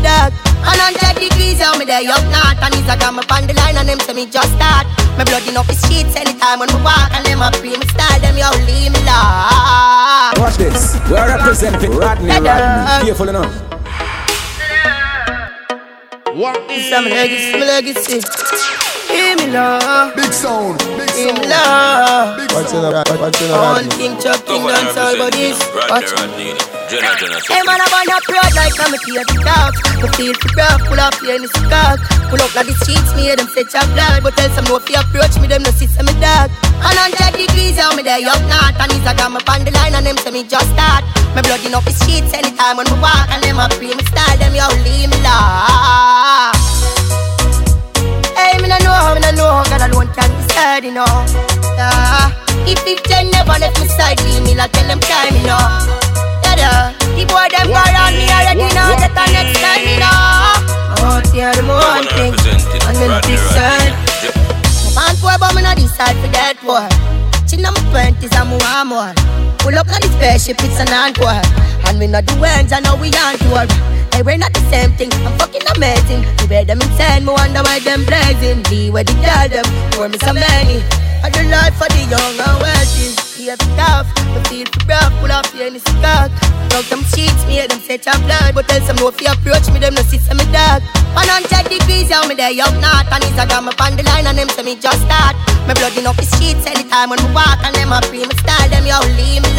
[0.81, 2.57] on that degrees, how me there up not.
[2.61, 4.85] And he's a got me on the line and them say me just start.
[5.17, 7.09] My blood in up the streets anytime when we walk.
[7.13, 10.33] And them a free me style, them yo leave me la.
[10.37, 13.05] Watch this, we're representing Rodney Rodney.
[13.05, 13.80] Careful enough.
[16.41, 16.57] What?
[16.71, 18.19] It's my legacy, my legacy.
[19.13, 20.15] Give me love.
[20.15, 20.79] Big sound.
[20.97, 21.37] Big sound.
[21.37, 22.35] Give me love.
[22.35, 25.59] Big What's in the What's in the All King Chuck, King Dance, all bodies.
[25.87, 29.71] Watch Hey man, I wanna proud like I'm a peer to talk.
[30.03, 32.03] Me feel for rough, pull up here in the stock.
[32.27, 34.19] Pull up like the streets, me hear them say chop blood.
[34.19, 36.51] But tell some no you approach me, them no see some me dark.
[36.83, 38.75] And on that degrees, how me there up not.
[38.75, 41.07] And he's a got me on the line and them say me just start.
[41.31, 43.23] My blood in up the streets anytime when we walk.
[43.31, 46.59] And them a free me style, them yo leave me love.
[48.35, 51.07] Hey, me no know, me no know, God alone can decide, you know.
[51.79, 52.35] Yeah.
[52.67, 56.11] If it ten never left me side, leave me like tell them time, you know.
[56.57, 56.93] Yeah.
[57.15, 61.01] The boy them go around me already know that the next time, you know.
[61.01, 62.33] Oh, tear them one thing,
[62.85, 63.93] and then the big side.
[64.93, 66.85] Man, boy, but me no decide for that boy.
[67.47, 69.13] Chin on my twenties, I'm more more.
[69.59, 71.41] Pull up on the spaceship, it's an encore.
[71.87, 73.65] And we not the wings, I know we on tour.
[74.13, 75.11] Hey, we're not the same thing.
[75.25, 76.23] I'm fucking amazing.
[76.39, 78.63] You wear them insane, me wonder why them blazing.
[78.69, 80.83] Be where the girl them, for me so many.
[81.21, 83.13] I do life for the young and wealthy.
[83.37, 86.29] Here for tough, me feel for rough, pull off in the stock.
[86.69, 88.53] Dog them sheets, me them set your blood.
[88.53, 90.81] But tell some no if you approach me, them no see some me dog.
[91.17, 93.05] 100 degrees, how me there up not.
[93.09, 95.37] And it's a got me on the line and them say me just start.
[95.65, 97.59] My blood in up the streets anytime when we walk.
[97.63, 99.51] And them a free me style, them yo leave me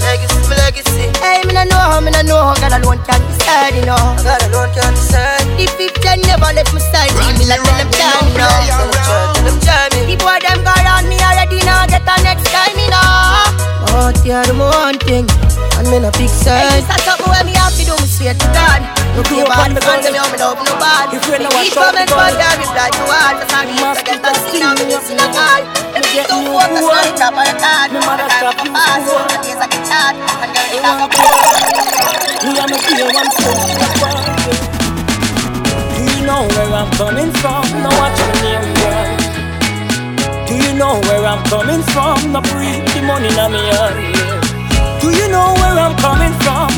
[0.00, 1.06] legacy, my legacy.
[1.22, 4.18] Hey, me no know how, me no know how God alone can decide, you know.
[4.26, 5.46] God alone can decide.
[5.54, 8.50] The 15 never left my side, leave me like them you know.
[9.62, 10.04] Tell them.
[10.10, 13.70] The boy them go around me already now, get the next time, you know.
[13.94, 15.26] Oh, tear them one thing,
[15.78, 16.66] and me no big side.
[16.66, 18.82] Hey, this is something where me have to do, me swear to God.
[19.18, 21.10] No care about the fans, me me love no bad.
[21.10, 23.34] If you know what's up, comment, but I reply to all.
[23.42, 25.62] Cause I need to get that I'm missing a call.
[25.98, 29.36] If you don't focus on the top of the card, no matter how fast, the
[29.42, 31.08] days I get hard, and girl, you have a
[32.46, 33.28] Me and my dear one
[35.94, 37.64] Do you know where I'm coming from?
[40.48, 42.32] Do you know where I'm coming from?
[45.00, 46.68] Do you know where I'm coming from?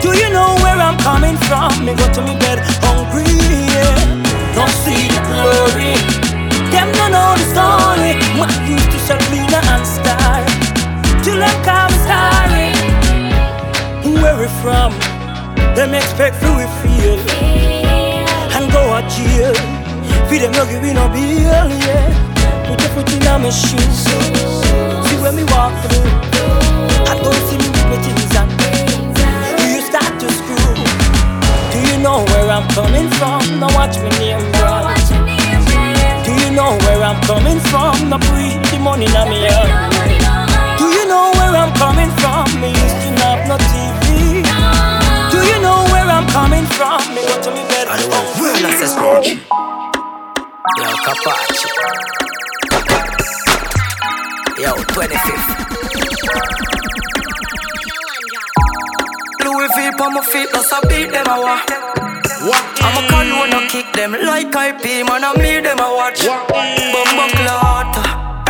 [0.00, 1.84] Do you know where I'm coming from?
[1.84, 3.28] Me go to me bed hungry,
[3.74, 4.54] yeah.
[4.54, 6.27] Don't see the glory.
[15.78, 17.22] Them expect we feel
[18.58, 19.54] and go a jail.
[20.26, 22.66] Feed them no give me no bill, yeah.
[22.66, 24.02] Put your foot in a my shoes.
[25.06, 26.02] See when me walk through.
[27.06, 28.50] I don't see me with things and
[29.54, 30.74] Do you start to screw.
[31.70, 33.62] Do you know where I'm coming from?
[33.62, 34.98] Now watch me name brand.
[36.26, 38.10] Do you know where I'm coming from?
[38.10, 39.94] Now breathe the money in me hand.
[40.76, 42.50] Do you know where I'm coming from?
[42.60, 44.47] Me used to not have no TV.
[45.38, 46.98] Do you know where I'm coming from?
[47.14, 47.86] Me go to me bed.
[47.86, 49.38] I know where I says scratch.
[50.82, 51.68] Yo, Kapachi.
[54.58, 55.46] Yo, 25th.
[59.44, 61.70] Louis V on my feet, that's a beat them a walk.
[62.82, 66.26] I'm a cologne, I kick them like IP, man, I me them a watch.
[66.26, 67.94] Bumbo clot,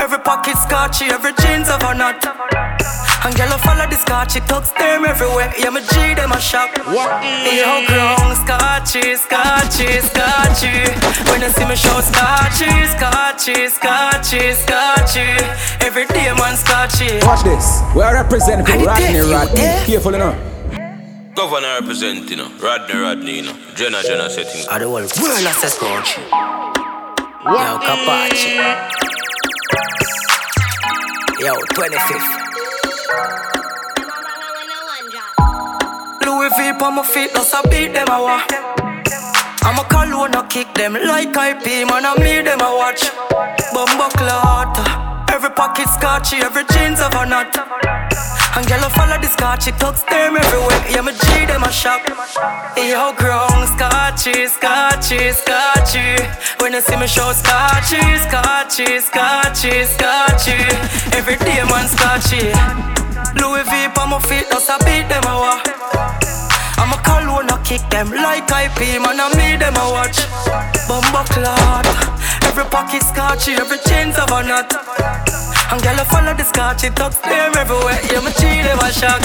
[0.00, 2.77] every pocket scotchy, every jeans of a knot.
[3.24, 5.52] And girl, I follow the scotchy, tucks them everywhere.
[5.58, 6.70] Yeah, me G them a shop.
[6.86, 10.86] Yo, grown scotchy, scotchy, scotchy.
[11.26, 15.28] When you see me show scotchy, scotchy, scotchy, scotchy.
[15.84, 17.18] Every day, man, scotchy.
[17.26, 17.82] Watch this.
[17.94, 19.62] We are representing Rodney Rodney.
[19.62, 19.84] Eh?
[19.86, 20.38] Careful enough.
[21.34, 22.50] Governor representing, you know.
[22.62, 23.56] Rodney Rodney, you know.
[23.74, 24.66] Jenna Jenna settings.
[24.68, 26.18] I the whole world I says scratch.
[27.44, 28.54] Yo, Kapachi.
[31.40, 32.47] Yo, 25th.
[36.24, 38.52] Louis V on my feet, that's a beat them a walk.
[39.62, 43.10] I'm a cologne, I kick them like IP, man, I me them a watch.
[43.72, 44.76] Bumbo clot,
[45.38, 47.54] every pocket scotchy, every jeans of a knot.
[48.58, 50.82] And girl, I follow the scotchy talks them everywhere.
[50.90, 52.02] Yeah, me G them a shop.
[52.74, 56.26] Yo, grown scotchy, scotchy, scotchy.
[56.58, 60.58] When you see me show scotchy, scotchy, scotchy, scotchy.
[61.14, 62.50] Every day man scotchy.
[63.38, 65.62] Louis V on my feet, that's a beat them a wa.
[66.82, 69.22] I'm a cologne, I kick them like IP, man.
[69.22, 70.18] I me them a watch.
[70.90, 71.86] Bumbo clot,
[72.58, 74.72] every pocket scotchy, every chains of a nut.
[75.70, 77.98] And girl, I follow the scotchy, talks them everywhere.
[78.10, 79.22] Yeah, me cheat them a shock.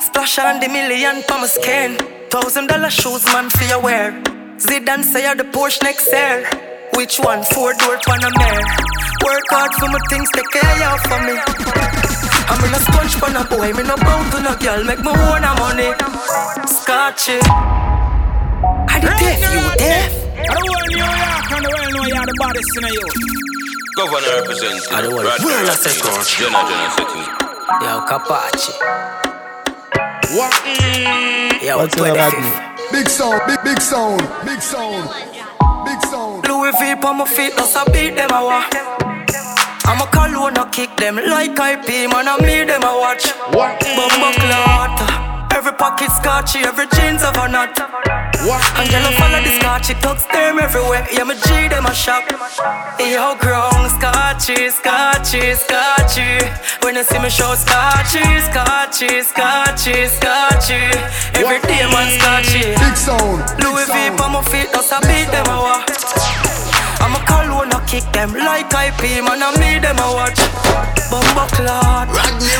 [0.00, 1.96] Splash on the million pa my skin.
[2.30, 4.12] Thousand dollar shoes, man, for your wear.
[4.58, 6.44] Zidane say you're the Porsche next year.
[6.94, 7.42] Which one?
[7.42, 8.64] Four door Panamera.
[9.24, 11.36] Work hard for my things, take care of for me.
[12.50, 15.08] I'm in a sponge pan a boy, me no bound to no girl, make me
[15.08, 15.90] own money.
[16.68, 17.38] Scotchy.
[18.92, 19.40] Are you deaf?
[19.54, 20.23] You deaf?
[20.44, 23.06] I don't want New York and the world know you're the baddest in you.
[23.96, 24.44] Governor.
[24.90, 26.36] I want Rodney Where Rodney, I say scotch?
[26.36, 27.28] Jenna Jenna settings.
[27.80, 28.72] Yo, Kapachi.
[30.36, 30.52] What?
[31.62, 32.74] Yo, What's your 25th.
[32.92, 35.08] Big sound, big big sound, big sound,
[35.84, 36.46] big sound.
[36.46, 38.64] Louis V on my feet, that's a beat them a wa.
[39.86, 42.28] I'm a cologne, I kick them like IP, man.
[42.28, 43.24] I me them a watch.
[43.50, 48.23] Bumbo clot, every pocket scotchy, every jeans of a nut.
[48.44, 51.08] And girl, I follow the scotchy, talks them everywhere.
[51.08, 52.28] Yeah, me G them a shop.
[53.00, 56.44] Yo, grown scotchy, scotchy, scotchy.
[56.84, 60.76] When you see me show scotchy, scotchy, scotchy, scotchy.
[61.40, 62.76] Every day man scotchy.
[62.76, 65.80] Big sound, Louis V on my feet, that's a beat them a wa.
[67.00, 69.40] I'm a cologne, I kick them like IP, man.
[69.40, 70.36] I me them a watch.
[71.08, 72.12] Bumbo clot,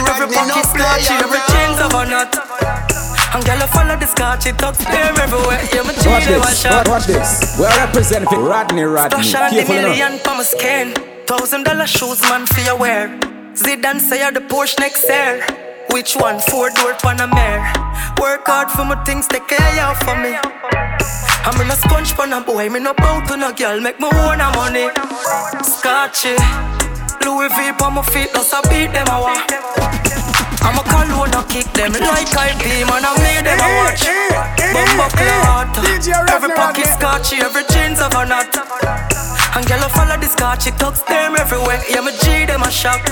[0.09, 2.94] every pocket scotchy, every chains of a nut.
[3.35, 5.59] And girl, I follow the scotchy, talks them everywhere.
[5.75, 6.65] Yeah, G Watch a this.
[6.65, 7.59] Watch, watch this.
[7.59, 9.25] We're representing Rodney Rodney.
[9.25, 10.95] Splash on the million pa my skin.
[11.27, 13.09] Thousand dollar shoes, man, for your wear.
[13.59, 15.43] Zidane say you're the Porsche next year.
[15.91, 16.39] Which one?
[16.39, 17.75] Four door Panamera.
[18.21, 20.39] Work hard for my things, take care of for me.
[21.43, 24.07] I'm in a sponge pan a boy, me no bow to no girl, make me
[24.15, 24.87] own a money.
[25.67, 26.39] Scotchy,
[27.27, 30.34] Louis V on my feet, that's a beat them a wa.
[30.63, 31.93] I'm a cologne, I kick them.
[31.93, 34.05] Like IP, man, I made them a watch.
[34.75, 35.75] Bumbo clot,
[36.31, 39.34] every pocket scotchy, every jeans of a nut.
[39.57, 41.81] And girl, I follow the scotchy, talks them everywhere.
[41.89, 43.07] Yeah, me G them a shop.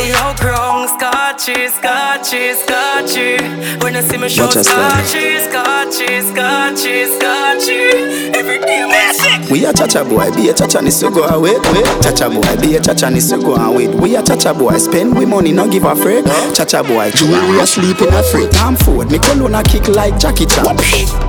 [0.00, 3.36] Yo, grown scotchy, scotchy, scotchy.
[3.84, 8.32] When you see me show scotchy, scotchy, scotchy, scotchy.
[8.32, 9.50] Every day, sick.
[9.50, 11.54] We a chacha boy, be a chacha ni so go away.
[12.00, 13.88] Chacha boy, be a chacha ni so go away.
[13.88, 16.24] We a chacha boy, spend we money, no give a fret.
[16.54, 18.50] Chacha boy, jewelry a sleep in a freight.
[18.52, 20.76] Tom Ford, me cologne a kick like Jackie Chan.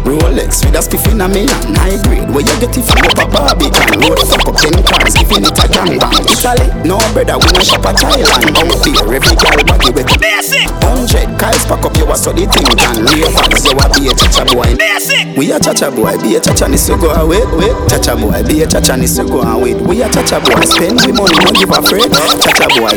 [0.08, 2.30] Rolex with a spiff in a million, high grade.
[2.32, 4.00] Where you get it from up a Barbican.
[4.08, 6.26] Road fuck up ten cars, giving it a gang bang.
[6.30, 8.46] Italy, no brother, we no shop a Thailand.
[8.54, 10.70] Out there, every girl body with Basic.
[10.86, 13.66] Hundred guys pack up your so the thing can ravens.
[13.66, 14.70] You a be a chacha boy.
[14.78, 15.26] Basic.
[15.38, 17.42] We a chacha boy, be a chacha ni so go away.
[17.58, 19.74] Wait, chacha boy, be a chacha ni go away.
[19.74, 22.10] We a chacha boy, spend we money, no give a fret.
[22.42, 22.94] Chacha boy,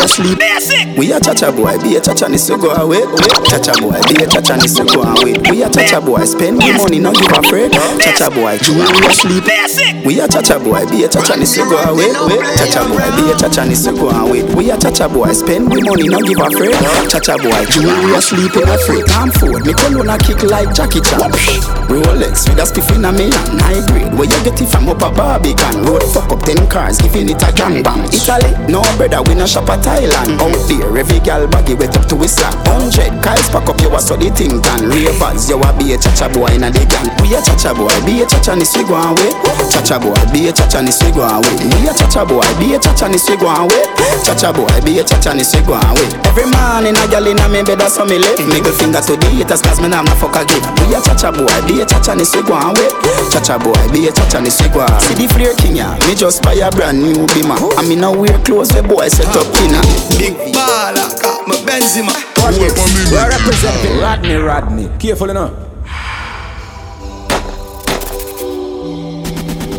[0.00, 0.38] a sleep.
[0.38, 0.96] Basic.
[0.96, 3.04] We a chacha boy, be a chacha ni go away.
[3.04, 5.36] Wait, chacha boy, be a chacha ni go away.
[5.48, 7.72] We a chacha boy, spend we money, no give a fret.
[8.00, 9.40] Chacha boy, a.
[9.44, 10.04] Basic.
[10.04, 12.10] We a chacha boy, be a chacha ni so go away.
[12.56, 14.42] Chacha boy, be a chacha ni so go away.
[14.54, 16.74] We a chacha boy, spend we money, no give a fret.
[17.10, 19.06] Chacha boy, jewelry a sleep in a freight.
[19.06, 21.30] Tom Ford, me cologne a kick like Jackie Chan.
[21.92, 24.12] Rolex with a spiff in a million, high grade.
[24.16, 25.84] Where you get it from up a Barbican.
[25.84, 28.08] Road fuck up ten cars, giving it a gang bang.
[28.08, 30.40] Italy, no brother, we no shop a Thailand.
[30.40, 32.54] Out there, every gal baggy wet up to his slack.
[32.64, 34.88] Hundred guys pack up your so the thing can.
[34.88, 37.12] Ravers, you a be a chacha boy in a the gang.
[37.20, 39.32] We a chacha boy, be a chacha ni swig one way.
[39.68, 41.54] Chacha boy, be a chacha ni swig one way.
[41.60, 43.84] We a chacha boy, be a chacha ni swig one way.
[44.24, 46.08] Chacha boy, be a chacha ni swig one way.
[46.24, 48.38] Every man in a gal in a me bed that's how me live.
[48.48, 50.64] Middle finger to the haters cause me nah ma fuck a give.
[50.80, 52.88] We a chacha boy, be a chacha ni swig one way.
[53.28, 54.88] Chacha boy, be a chacha ni swig one.
[55.04, 57.58] See the flare king ya, me just buy a brand new bima.
[57.76, 59.82] I me now wear clothes the boy set up in a.
[60.16, 62.14] Big baller, got my Benzema.
[62.38, 62.56] Watch.
[63.10, 64.88] We're representing Rodney Rodney.
[64.98, 65.71] Careful enough.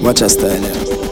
[0.03, 1.02] Watch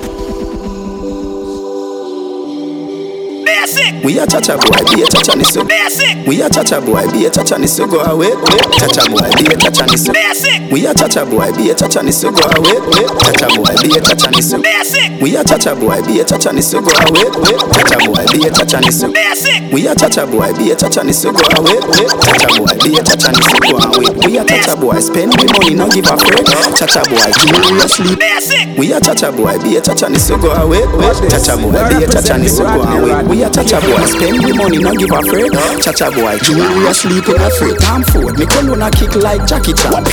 [3.82, 4.04] Basic.
[4.04, 5.64] We a chacha boy, be a chacha ni so.
[5.66, 6.28] Basic.
[6.28, 8.30] We a chacha boy, be a chacha ni so go away.
[8.78, 10.14] Chacha boy, be a chacha ni so.
[10.14, 10.72] Basic.
[10.72, 12.78] We a chacha boy, be a chacha ni so go away.
[13.18, 14.62] Chacha boy, be a chacha ni so.
[14.62, 15.22] Basic.
[15.22, 17.26] We a chacha boy, be a chacha ni so go away.
[17.74, 19.12] Chacha boy, be a chacha ni so.
[19.12, 19.72] Basic.
[19.74, 21.78] We a chacha boy, be a chacha ni so go away.
[22.22, 24.10] Chacha boy, be a chacha ni so go away.
[24.26, 26.46] We a chacha boy, spend we money, no give a fret.
[26.78, 28.20] Chacha boy, jewelry a sleep.
[28.20, 28.78] Basic.
[28.78, 30.82] We a chacha boy, be a chacha ni so go away.
[31.30, 33.18] Chacha boy, be a chacha ni so go away.
[33.26, 35.48] We a chacha cha boy spend the money, no give a fret.
[35.80, 37.80] Cha cha boy, jewelry a sleep in a freight.
[37.80, 40.04] Tom Ford, me cologne a kick like Jackie Chan.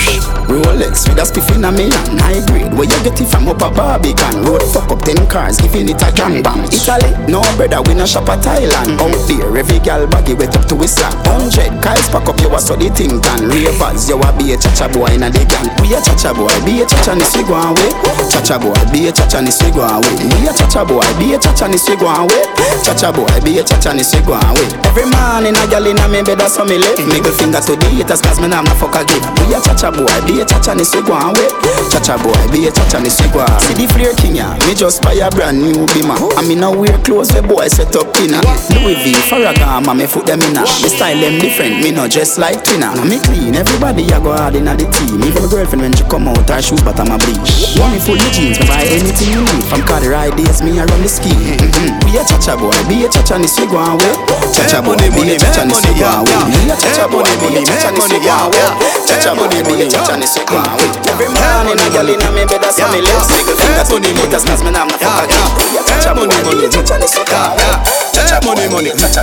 [0.47, 2.71] Rolex with a spiff in a me hand, high grade.
[2.79, 4.47] Where you get it from up a Barbican?
[4.47, 6.63] Road fuck up ten cars, giving it a gang bang.
[6.71, 8.95] Italy, no brother, we no shop at Thailand.
[9.03, 11.13] Out there, every gal baggy wet up to his slack.
[11.27, 13.51] Hundred, Kyle's pack up, you a so the thing done.
[13.51, 15.67] Ravers, you a be a cha cha boy in a the gang.
[15.83, 17.91] We a cha cha boy, be a cha cha ni we go away.
[18.31, 20.15] Cha cha boy, be a cha cha ni we go away.
[20.31, 22.45] Be a cha cha boy, be a cha cha ni we go away.
[22.87, 24.69] Cha cha boy, be a cha cha ni we go away.
[24.85, 27.01] Every morning a gal in a me bed, how me live.
[27.09, 29.25] Middle finger to the haters, cause me nah no fuck a give.
[29.41, 31.49] Be a cha cha boy, be a cha cha ni we go away.
[31.89, 33.65] Cha cha boy, be a cha cha ni we go away.
[33.65, 36.21] See the flare king ya, me just buy a brand new bima.
[36.37, 38.45] I mean now wear clothes the boy set up inna.
[38.77, 40.69] Louis V, Ferragamo, me foot them inna.
[40.85, 42.93] Me style them different, me not just like twinner.
[43.09, 45.25] Me clean, everybody a go hard inna the team.
[45.25, 47.81] Even my girlfriend when she come out, her shoes bottom a bleach.
[47.81, 49.65] Money full of jeans, me buy anything you need.
[49.73, 51.33] From car the ride days, me a run the ski.
[51.33, 51.97] Mm-hmm.
[52.09, 54.15] Be a cha-cha boy, be a cha-cha ni swig one way.
[54.55, 56.41] Cha-cha boy, be a cha-cha ni swig one way.
[56.49, 58.65] Be a cha-cha boy, be a cha-cha ni one way.
[59.05, 60.89] Cha-cha boy, be a cha-cha ni one way.
[61.11, 63.25] Every morning a girl inna me bed, that's how me live.
[63.29, 65.45] Single finger to the haters, cause me nah no fuck again.
[65.59, 67.77] Be a cha-cha boy, be a cha-cha ni one way.
[68.15, 69.23] Cha-cha money, money, cha-cha.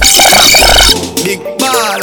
[1.24, 1.98] Big baller,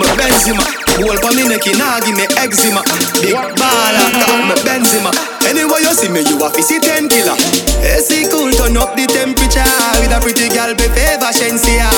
[0.00, 0.64] me Benzema.
[1.00, 2.82] Whole for me neck, nah give me eczema.
[3.20, 4.08] Big baller,
[4.48, 5.12] me Benzema.
[5.46, 7.36] Anyway you see me, you a fi see ten killer.
[7.84, 9.64] AC cool, turn up the temperature
[10.00, 11.88] with a pretty girl be favor Shensia.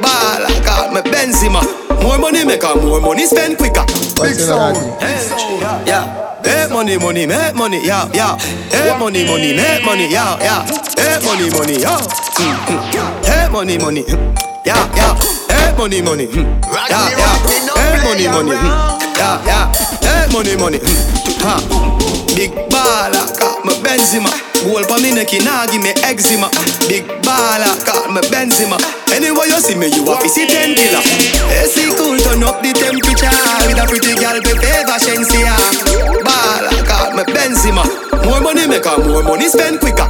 [0.00, 0.50] Baller,
[0.92, 1.62] me Benzema.
[2.02, 3.84] More money make her more money spend quicker.
[4.20, 4.76] Big sound.
[5.00, 6.20] Hey, yeah.
[6.44, 8.36] Hey, money, money, make money, yeah, yeah.
[8.68, 10.60] Hey, money, money, make money, yeah, yeah.
[10.98, 11.96] Hey, money, money, yeah.
[12.36, 13.24] Mm, mm.
[13.24, 14.04] Hey, money, money,
[14.66, 15.43] yeah, yeah.
[15.54, 17.38] Hey, money, money, yeah, yeah.
[17.78, 18.56] Hey, money, money,
[19.16, 19.72] yeah, yeah.
[20.02, 20.78] Hey, money, money,
[21.42, 21.60] ha.
[22.34, 24.30] Big baller, got me Benzema.
[24.64, 26.48] Gold for me neck, nah give me eczema.
[26.88, 28.76] Big baller, got me Benzema.
[29.14, 30.98] Anyway you see me, you to see ten killer.
[31.62, 33.30] AC cool, turn up the temperature
[33.68, 35.54] with a pretty girl be favor Shensia.
[36.26, 37.84] Baller, got me Benzema.
[38.26, 40.08] More money make her more money spend quicker.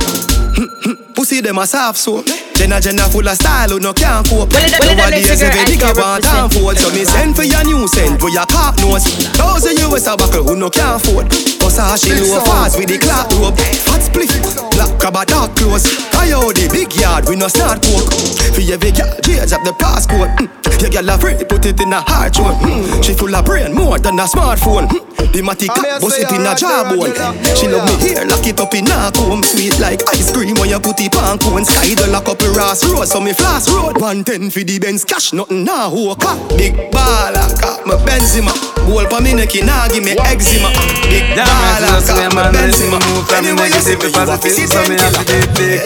[0.57, 1.13] Hmm, hmm.
[1.13, 2.25] Pussy them a soft soap.
[2.55, 4.51] Jenna Jenna full of style who no can't cope.
[4.53, 8.47] Nowadays every nigga want time for So me send for your new scent for your
[8.47, 9.05] cock nose.
[9.35, 11.27] Thousand US a buckle who no can't afford.
[11.59, 13.59] Versace low fast with the clock rope.
[13.91, 14.31] Hot split,
[14.73, 15.85] black crab a dark clothes.
[16.13, 18.13] Coyote big yard we no start coke.
[18.55, 19.11] For every girl
[19.45, 20.31] change up the passcode.
[20.39, 20.81] Mm.
[20.81, 22.55] Your girl a free put it in a hard zone.
[22.63, 23.03] Mm.
[23.03, 24.87] She full of brain more than a smartphone.
[24.89, 25.33] Mm.
[25.33, 27.11] The matic bust it in a jawbone.
[27.57, 29.43] She love me here lock it up in a comb.
[29.43, 31.65] Sweet like ice cream when you put it on cone.
[31.65, 34.01] Sky the lock up a Ross Road so me flash road.
[34.01, 36.21] 110 for the Benz cash nothing nah hook
[36.57, 38.53] Big baller got me Benzema.
[38.87, 40.69] Gold for me neck nah give me eczema.
[41.09, 42.99] Big baller got me Benzema.
[43.33, 45.81] Anyway you see me you have to see so me have to it big.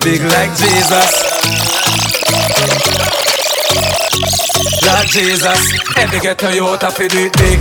[0.00, 1.12] Big like Jesus.
[4.86, 5.60] Like Jesus.
[5.96, 7.60] Every get to you out of it do it big.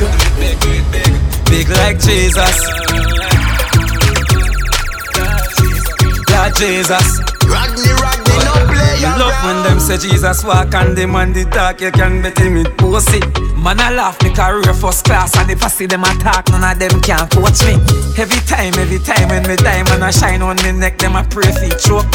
[1.50, 2.58] Big like Jesus.
[6.30, 7.29] Like Jesus.
[9.42, 11.46] Rodney, Rodney, no play Me love when them say Jesus walk and them and the
[11.46, 13.20] talk You can bet him it pussy.
[13.56, 16.80] Man I laugh me career first class And if I see them attack none of
[16.80, 17.76] them can coach me.
[18.18, 21.52] Every time, every time when me diamond I shine on me neck Them I pray
[21.52, 22.08] for choke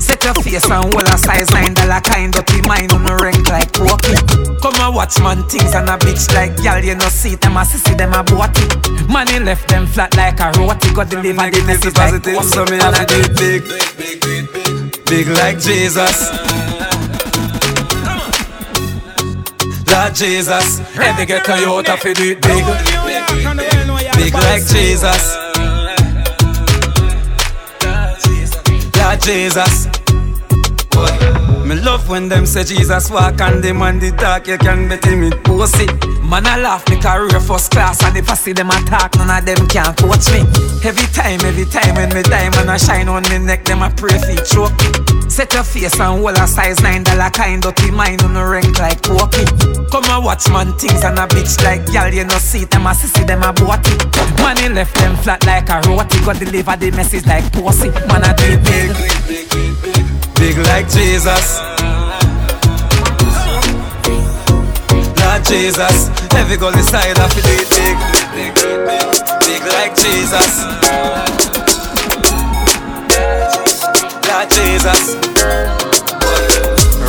[0.00, 3.48] Set your face and hold a size nine dollar kind Dirty mind on the rank
[3.48, 4.16] like pokey
[4.60, 7.60] Come and watch man things and a bitch like Y'all you know see them a
[7.64, 9.08] sissy them a bought it.
[9.08, 12.76] Money left them flat like a roti Got deliver the message like positive So me
[12.76, 13.64] have to do it
[13.96, 14.22] big
[14.52, 14.75] Big
[15.28, 16.30] like Jesus.
[19.90, 20.80] Lord Jesus.
[20.98, 22.64] Every get a youth have do it big.
[24.16, 25.36] Big like Jesus.
[28.96, 29.86] Lord Jesus
[31.66, 35.04] me love when them say Jesus walk and them and the talk You can bet
[35.04, 35.86] him it pussy
[36.22, 39.44] Man I laugh me career first class And if I see them attack none of
[39.44, 40.46] them can coach me
[40.86, 44.14] Every time, every time when me diamond I shine on me neck Them I pray
[44.14, 44.78] for choke
[45.30, 48.78] Set your face and hold a size nine dollar kind Dirty mind on the rank
[48.78, 49.44] like pokey
[49.90, 52.94] Come and watch man things and a bitch like Y'all you know see them a
[52.94, 56.90] sissy them a bought it Money left them flat like a roti Got deliver the
[56.92, 59.50] message like pussy Man I do it big
[59.82, 60.15] Big
[60.54, 61.58] like Jesus.
[65.18, 66.06] Lord Jesus
[66.38, 67.98] Every girl inside to it big
[68.30, 68.54] Big, big,
[69.42, 70.62] big like Jesus.
[74.22, 75.18] Lord Jesus.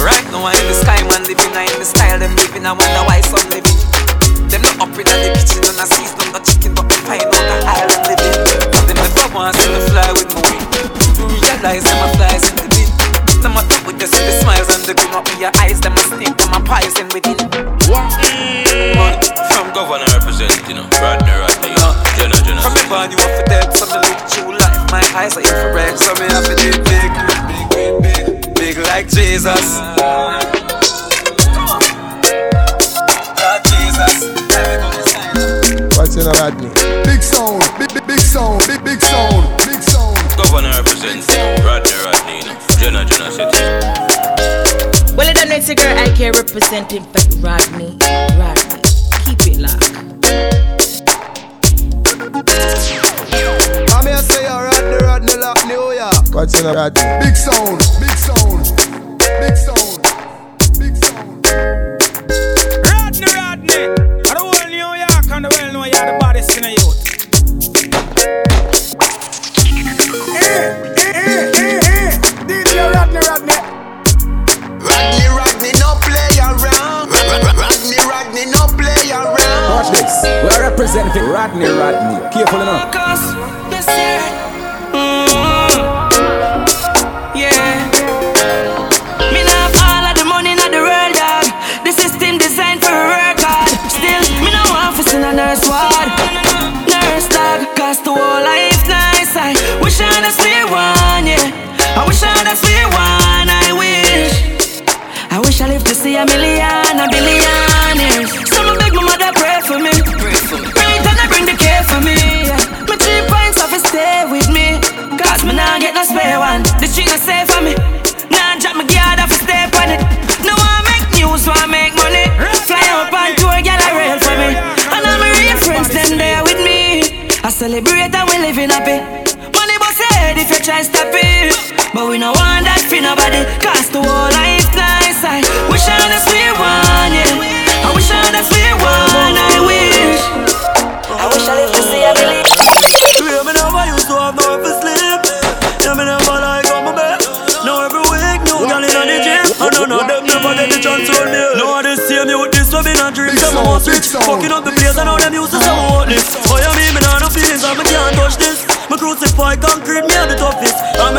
[0.01, 2.73] Right now I'm in the sky man living I'm in the style them living I
[2.73, 3.77] wonder why some living.
[4.49, 7.45] Them not up in the kitchen and I see them chicken but they find out
[7.45, 8.33] the island living.
[8.89, 9.76] Them never want to
[14.87, 17.35] the gun up in your eyes, them a stink, them a poison within.
[19.51, 22.63] From governor representing, you know, Rodney Rodney, you know, Jenna Jenna.
[22.63, 24.87] From me born, you have to dead, so me live true life.
[24.87, 27.11] My eyes are infrared, so me have to do big,
[27.51, 29.59] big, big, big, big like Jesus.
[29.99, 30.39] God,
[33.67, 34.23] Jesus.
[35.99, 36.71] What's in a Rodney?
[37.03, 40.15] Big sound, big, big, big sound, big, big sound, big sound.
[40.39, 44.06] Governor representing, Rodney Rodney, you know, Jenna Jenna City.
[45.67, 47.97] Well, it girl I can representing for Rodney.
[48.39, 48.79] Rodney.
[49.27, 49.83] Keep it locked.
[53.91, 56.31] I'm here say you're Rodney, Rodney, lock New York.
[56.31, 57.03] What's in a Rodney?
[57.19, 58.36] Big sound, big sound,
[81.15, 82.29] Rodney Rodney.
[82.31, 82.91] Careful enough.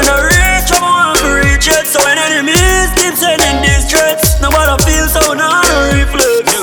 [0.03, 0.07] Toughest.
[0.07, 1.86] I'm in a reach, I'm on to reach it.
[1.86, 6.55] So when enemies keep sending these threats, nobody feels so now reflex.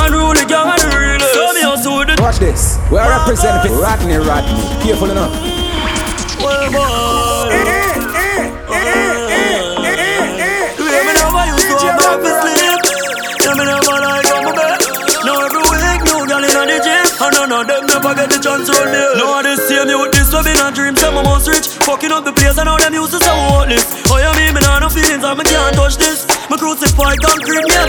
[0.00, 1.26] Unruly gang and the.
[1.34, 2.78] So me also with the Watch this.
[2.90, 4.56] We're representing Rodney Rodney.
[4.82, 5.32] Careful enough.
[6.40, 7.54] well, boy.
[10.78, 12.80] Yeah, me never used to have no to sleep.
[13.44, 14.80] Yeah, me never like on my bed.
[15.24, 17.04] Now every week, new girl in the gym.
[17.20, 18.27] And none of them never get
[20.68, 20.96] a dream.
[20.96, 22.58] Some of us rich, fucking up the place.
[22.58, 23.84] I know them used to say what this.
[24.12, 26.28] Oh, yeah, me, me nah no feelings, and me can't touch this.
[26.50, 27.88] Me crucify concrete, me are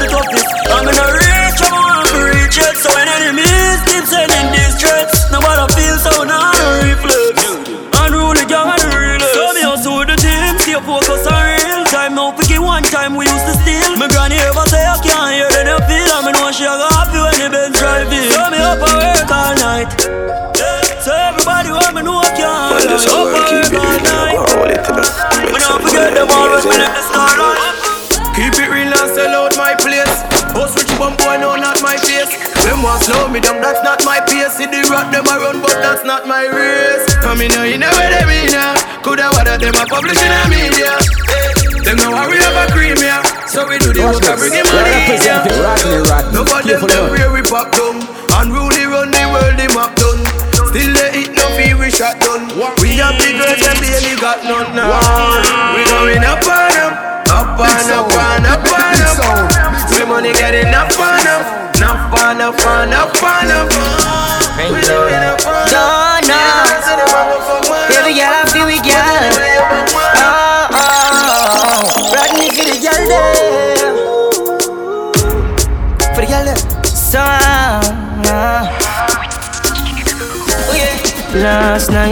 [26.20, 27.76] them all when me left the start line.
[28.36, 30.24] Keep it real and sell out my place.
[30.52, 32.32] Boss rich bum boy, no, not my face.
[32.68, 34.60] Them want slow me down, that's not my pace.
[34.60, 37.08] See the rock them a run, but that's not my race.
[37.24, 38.76] Come in now, you know where they be now.
[39.00, 40.92] Coulda what them a publish in the media.
[41.88, 43.24] Them know how we have a cream here.
[43.48, 45.40] So we do the Watch work and bring him We're money here.
[45.40, 46.36] representing Rodney Rodney.
[46.36, 48.04] Nobody them them where we pop down.
[48.44, 50.20] Unruly run the world, the map done.
[50.68, 51.39] Still they eat no fee, we
[52.00, 52.48] shot done.
[52.80, 54.88] We have the girls and baby got none now.
[55.76, 59.92] We going up and up, up and up and up and up.
[59.92, 61.44] We money getting up and up,
[61.84, 63.68] up and up and up and up.
[64.72, 66.09] We doing up and up.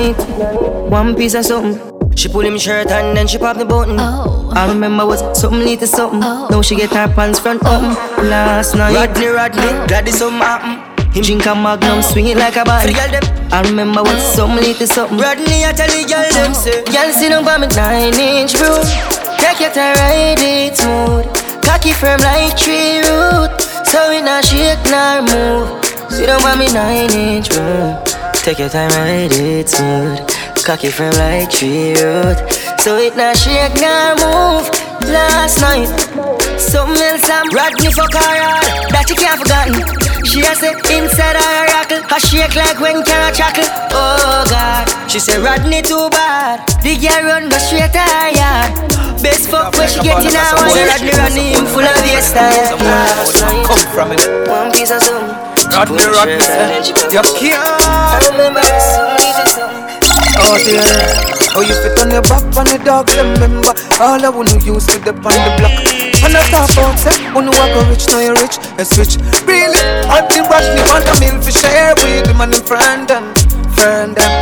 [0.07, 2.15] Last night, one piece of something.
[2.15, 3.97] She pull him shirt and then she pop the button.
[3.99, 4.53] Oh.
[4.55, 6.21] I remember was something little something.
[6.23, 6.47] Oh.
[6.49, 7.91] Now she get her pants front open.
[7.91, 8.23] Oh.
[8.23, 9.87] Last night, Rodney, Rodney, oh.
[9.87, 11.11] glad this something happen.
[11.11, 12.79] Him drink a magnum, swing it like a ball.
[12.79, 15.17] For the girl them, I remember what something little something.
[15.17, 18.79] Rodney, I tell the girl them say, girl sit down by me nine inch bro.
[19.43, 21.27] Take your time, ride it smooth.
[21.67, 23.51] Cocky firm like tree root,
[23.83, 25.67] so it not shake nor move.
[26.09, 28.16] Sit down by me nine inch bro.
[28.47, 30.23] Take your time, ride it smooth.
[30.63, 32.39] Cocky firm like tree root,
[32.79, 34.63] so it not shake nor move.
[35.11, 35.91] last night.
[36.55, 38.63] Something else I'm Rodney for car
[38.95, 39.83] that you can't forgotten.
[40.23, 43.67] She has it inside her rockle, her shake like when can I chuckle.
[43.91, 46.63] Oh God, she said Rodney too bad.
[46.87, 48.63] The girl run go straight her.
[49.19, 50.71] Best fuck where she get in her one.
[50.71, 52.79] Rodney running full of your style.
[53.67, 54.23] Come from it.
[54.47, 55.46] One piece of something.
[55.77, 56.41] Rodney, Rodney,
[57.13, 57.61] you can't.
[57.61, 60.01] I remember some piece of something.
[60.41, 60.81] Oh dear,
[61.53, 63.77] oh you fit on your back on the dog, remember.
[64.01, 65.77] All I wanna use to the on the block.
[66.25, 69.21] And I talk about say, know I go rich, now you rich, let's switch.
[69.45, 69.77] Really,
[70.09, 73.37] all the Rodney want a meal for share with him and him friend them
[73.77, 74.33] Friend them,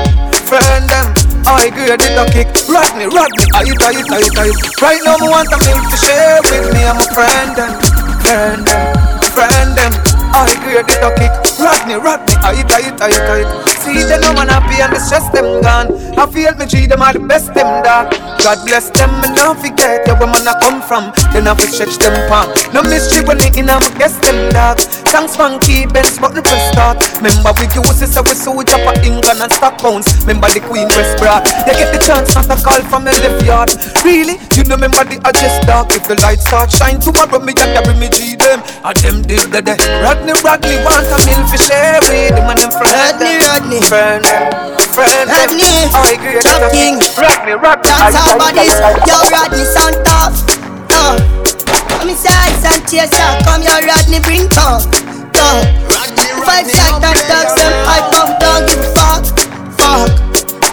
[0.47, 1.11] friend them
[1.51, 2.47] oh, I agree, I did a kick.
[2.71, 5.59] Rodney, Rodney, I eat, I eat, I eat, I eat Right now me want a
[5.67, 7.75] meal for share with me and my friend them
[8.23, 8.95] Friend them,
[9.35, 9.94] friend them
[10.35, 14.03] I agree, I did a kick Rodney, Rodney, I eat, I I I eat See
[14.03, 15.93] them no man happy and the stress them gone.
[16.17, 18.11] I feel me G them are the best them dog.
[18.43, 21.13] God bless them and don't forget yeah, where man I come from.
[21.31, 22.49] Then I fi stretch them palm.
[22.73, 24.81] No mystery when me in I'm guess them dog
[25.15, 26.99] Thanks funky Benz but the press start.
[27.23, 30.11] Remember we use this so we soldier for England and stock pounds.
[30.27, 33.39] Remember the Queen West bra You get the chance not to call from a left
[33.47, 33.71] yard.
[34.03, 34.35] Really?
[34.59, 35.95] You know remember the address dark.
[35.95, 38.59] If the lights start shine tomorrow me can carry me G them.
[38.83, 39.79] I them did the day.
[40.03, 42.91] Rodney Rodney want a meal for share with him and them friend.
[42.91, 43.79] Rodney, Rodney.
[43.87, 44.19] Friend
[44.91, 45.31] Friend.
[45.31, 46.99] Rodney, I agree Top King.
[47.15, 48.75] Rodney Rodney Dance our bodies,
[49.07, 50.35] yo Rodney sound tough.
[50.91, 51.15] Uh.
[52.03, 55.04] Come inside, Santiago, come yo Rodney bring tough.
[56.45, 59.23] Five side that dogs them hype up, don't give a fuck,
[59.77, 60.09] fuck.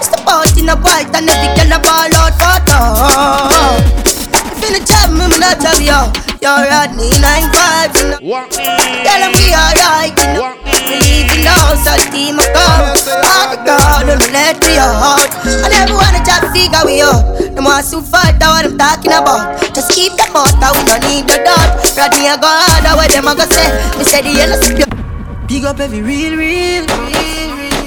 [0.03, 2.53] Step out in a bike and every girl a ball out for
[4.67, 6.09] in the job, me me not have yo,
[6.41, 7.93] yo Rodney nine five.
[7.93, 10.99] Tell them we alright, you know.
[10.99, 12.93] We leave the house, our team a come.
[13.23, 15.31] Oh the God, don't let me out.
[15.47, 17.23] I never wanna just figure we out.
[17.55, 19.61] Them want to fight, that what I'm talking about.
[19.75, 21.79] Just keep them out, that we don't need the doubt.
[21.95, 23.71] Rodney a go harder, what them a go say.
[23.99, 24.89] Me say the yellow spit.
[25.47, 27.83] Big up every real, real, real, real.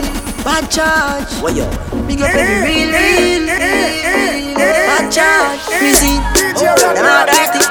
[0.46, 1.26] Bad charge.
[1.42, 1.66] What yo?
[2.06, 4.56] Big up every real, real, real.
[4.56, 5.66] Bad charge.
[5.82, 6.22] Me see,
[6.62, 7.66] them all dirty.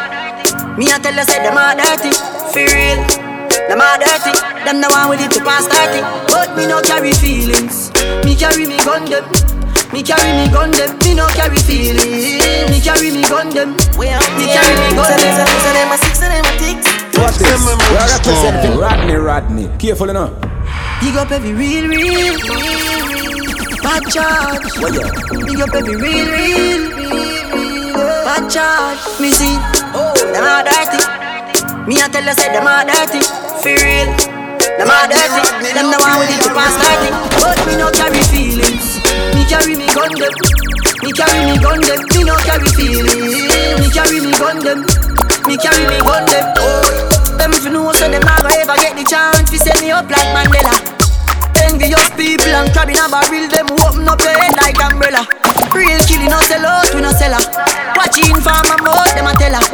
[0.76, 2.10] Me a tell you say them all dirty.
[2.50, 3.23] For real.
[3.68, 4.32] Them all dirty.
[4.64, 6.04] Them the one with it to pass 30.
[6.28, 7.88] But me no carry feelings.
[8.24, 9.24] Me carry me gun them.
[9.92, 10.98] Me carry me gun them.
[11.00, 12.44] Me no carry feelings.
[12.68, 13.72] Me carry me gun them.
[13.96, 15.48] Me carry me gun them.
[15.64, 16.88] So them a six and them a ticks.
[17.16, 17.56] Watch this.
[17.64, 19.70] We are representing Rodney Rodney.
[19.78, 20.32] Careful enough.
[21.00, 22.38] Big up every real, real, real,
[23.82, 24.64] bad charge.
[24.80, 25.02] What yo?
[25.44, 27.94] Big up every real, real, real, real,
[28.24, 29.20] bad charge.
[29.20, 29.56] Me see,
[30.32, 31.33] them all dirty.
[31.84, 33.20] Me a tell you say them all dirty.
[33.60, 34.08] For real,
[34.80, 35.44] them all dirty.
[35.76, 37.12] Them the one with it to pass 30.
[37.44, 39.04] But me no carry feelings.
[39.36, 40.32] Me carry me gun them.
[41.04, 42.00] Me carry me gun them.
[42.16, 43.52] Me no carry feelings.
[43.76, 44.80] Me carry me gun them.
[45.44, 46.56] Me carry me gun them.
[46.56, 46.88] Oh,
[47.36, 50.08] them if you know so them never ever get the chance to set me up
[50.08, 50.72] like Mandela.
[51.68, 55.28] Envious people and crab in a barrel, them open up your head like umbrella.
[55.76, 57.44] Real killing no sell out, we no sell her.
[57.92, 59.64] Watching for my mouth, them a tell her.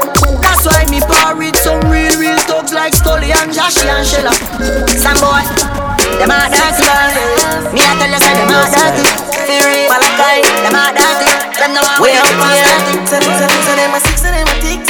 [0.42, 0.98] That's why me
[1.38, 1.56] with
[2.80, 4.32] like Stolly and Joshy and Shella.
[4.88, 5.44] Some boy,
[6.16, 7.12] them a dirty man.
[7.76, 9.04] Me a tell you say them a dirty.
[9.44, 11.28] Real, Malachi, them a dirty.
[11.60, 12.64] Them no one way out here.
[13.04, 14.88] So them a six and them a six.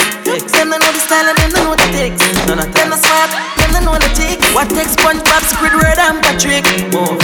[0.55, 2.23] Them no know the style and them no know the text.
[2.47, 4.40] Them no smart, them no know the tick.
[4.53, 6.67] What takes SpongeBob, Squidward and Patrick?
[6.91, 7.23] Move.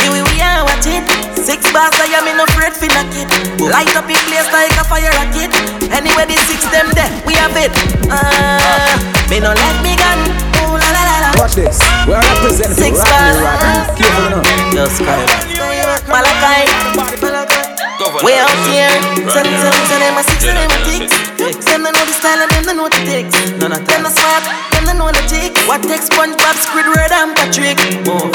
[0.00, 1.04] Here we we are watch it.
[1.36, 3.28] Six bars I am in no afraid fi knock it.
[3.60, 5.52] Light up in place like a fire rocket.
[5.92, 7.72] Anyway the six them there, we have it.
[8.08, 8.96] Ah,
[9.28, 10.16] me no let me gun.
[10.64, 11.30] Ooh la la la la.
[11.36, 11.76] Watch this.
[12.08, 13.36] We are representing Six bars.
[14.00, 14.48] Careful enough.
[14.72, 14.88] Yo,
[16.08, 17.51] Malachi.
[18.20, 18.92] We out here.
[19.32, 21.08] Some, some, some them a six and them a six.
[21.64, 23.56] Them don't know the style and them don't know the text.
[23.56, 24.44] None of them a smart,
[24.76, 25.56] them don't know the tick.
[25.64, 27.80] What takes SpongeBob, Squidward and Patrick?
[28.04, 28.28] Move.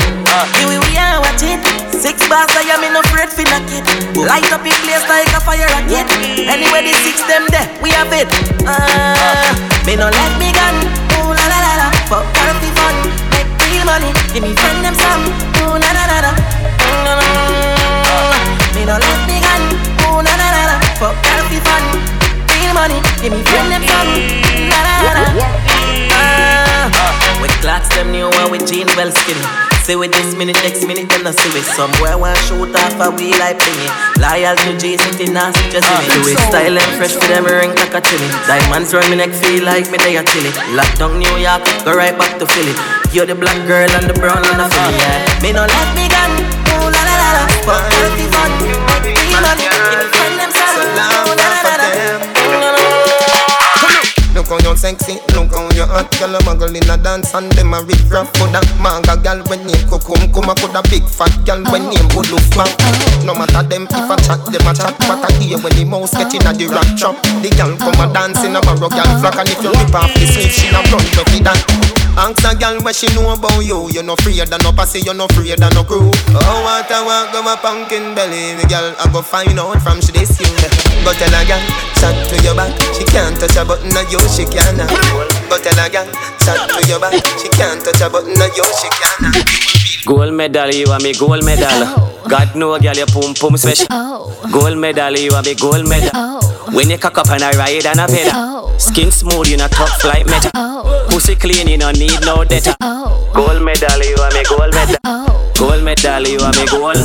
[0.58, 1.62] Here we are watch it.
[1.94, 3.86] Six bars I am in no afraid fi knock it.
[4.18, 6.10] Light up in place like a fire rocket.
[6.26, 8.26] Anyway the six them there, we have it.
[8.66, 9.54] Ah,
[9.86, 10.74] me no let me gun.
[11.22, 11.88] Ooh la la la la.
[12.10, 12.98] Fuck therapy fun,
[13.30, 14.10] make real money.
[14.34, 15.30] Give me friend them some.
[15.62, 16.32] Ooh la la la la.
[16.34, 17.30] Mm, la, la.
[18.74, 19.67] Me no let me gun.
[20.98, 21.62] La la la.
[21.62, 21.86] Fun,
[22.58, 22.98] real money.
[23.22, 23.86] Give me friend them.
[23.86, 25.46] La la la la.
[26.18, 29.46] Ah, with clocks them new one with jean well skinny.
[29.86, 33.14] Say with this minute, next minute, then I see with somewhere want shoot off a
[33.14, 33.88] wheel like thingy.
[34.18, 36.10] Loyal to J City, now just in it.
[36.18, 38.28] Do it style and fresh for them ring like a chili.
[38.50, 40.50] Diamonds round me neck feel like me they a chilly.
[40.74, 42.74] Lock down New York, go right back to Philly.
[43.14, 45.46] You're the black girl and the brown and the Philly, yeah.
[45.46, 46.32] Me no let me gun,
[46.74, 48.97] ooh la la la la.
[49.40, 49.54] La.
[51.24, 52.37] Ooh, la, la, la.
[54.38, 56.06] Look how you sexy, look how you hot.
[56.22, 59.18] Girl, a muggle in a dance and them a rap for that manga.
[59.18, 61.34] Girl, when name Kokum, come a coulda big fat.
[61.42, 62.46] Girl, when name good look.
[63.26, 64.94] No matter them if I chat, them a chat.
[65.10, 67.18] What I hear when the mouse get in a the rap trap.
[67.42, 70.14] The girl come a dance in a barrow girl flock, and if you rip off
[70.14, 71.98] the sleeve, she a run to that.
[72.18, 73.94] Ask a girl what she know about you.
[73.94, 76.10] You no afraid of no pussy, you no afraid of no crew.
[76.34, 78.58] Oh, what I want, go my pumpkin belly.
[78.58, 80.50] The girl, I go find out from she this you.
[81.06, 81.62] Go tell a girl,
[82.02, 82.74] chat to your back.
[82.98, 84.78] She can't touch a button, of you she can.
[85.50, 86.08] Go tell a girl,
[86.44, 87.14] chat to your back.
[87.40, 89.32] She can't touch a button, of you she can.
[90.06, 91.68] Gold medal, you want me gold medal.
[91.70, 92.26] Oh.
[92.30, 93.88] God know, girl, your pum pum special.
[93.90, 94.50] Oh.
[94.52, 96.12] Gold medal, you want me gold medal.
[96.14, 96.72] Oh.
[96.74, 98.78] When you cock up and I ride and a pedal.
[98.80, 100.52] Skin smooth, you know tough like metal.
[101.10, 102.76] Pussy clean, you no need no data.
[103.34, 104.98] Gold medal, you want me gold medal.
[105.58, 106.98] Gold medal, you want me gold.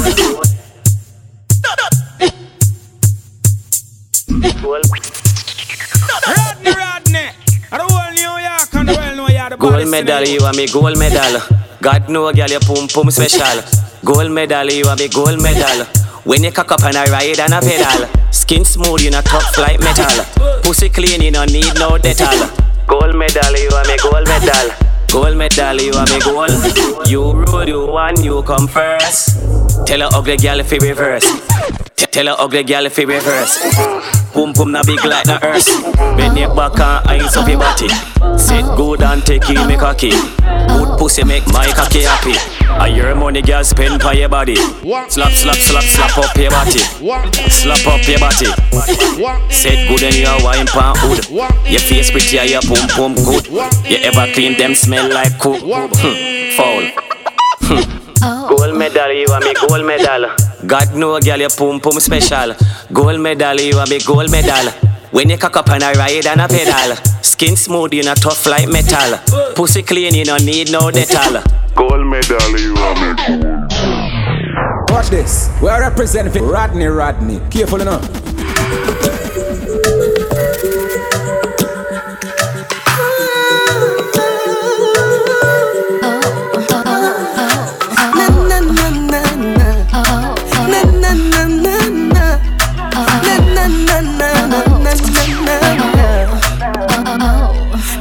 [6.25, 6.93] Rodney, Rodney.
[6.95, 7.02] I
[7.79, 10.67] don't want New York and the well know you're the Gold medal, you want me
[10.67, 11.41] gold medal.
[11.81, 13.63] God know, girl, your pum pum special.
[14.05, 15.87] Gold medal, you want me gold medal.
[16.25, 18.09] When you cock up and I ride and a pedal.
[18.31, 20.25] Skin smooth, you know tough like metal.
[20.63, 22.51] Pussy clean, you no need no detal.
[22.87, 24.69] Gold medal, you want me gold medal.
[25.11, 27.09] Gold medal, you want me gold.
[27.09, 29.41] You road, you want, you come first.
[29.87, 31.27] Tell a ugly girl if you reverse.
[31.97, 34.22] Tell a ugly girl if you reverse.
[34.35, 35.69] Boom boom na big like na earth.
[36.17, 37.89] Bend your back and eyes up your body.
[38.39, 40.11] Sit good and take in me cocky.
[40.73, 42.33] Good pussy make my cocky happy.
[42.69, 44.57] I your money girl spend for your body.
[44.57, 46.81] Slap slap slap slap up your body.
[47.53, 48.49] Slap up your body.
[49.53, 51.29] Sit good and your wine pan hood.
[51.69, 53.47] Your face pretty and your pum pum good.
[53.85, 55.61] You ever clean them smell like cook.
[55.61, 56.85] Hmm, Foul.
[57.69, 58.49] Hmm.
[58.49, 60.52] Gold medal, you want me gold medal.
[60.67, 62.55] God know, girl, your pum pum special.
[62.93, 64.73] Gold medal, you want me gold medal.
[65.11, 66.97] When you cock up and I ride and a pedal.
[67.23, 69.19] Skin smooth, you know tough like metal.
[69.55, 71.43] Pussy clean, you no need no detal.
[71.75, 74.91] Gold medal, you want me gold.
[74.91, 75.51] Watch this.
[75.61, 77.41] We are representing Rodney Rodney.
[77.51, 79.22] Careful enough.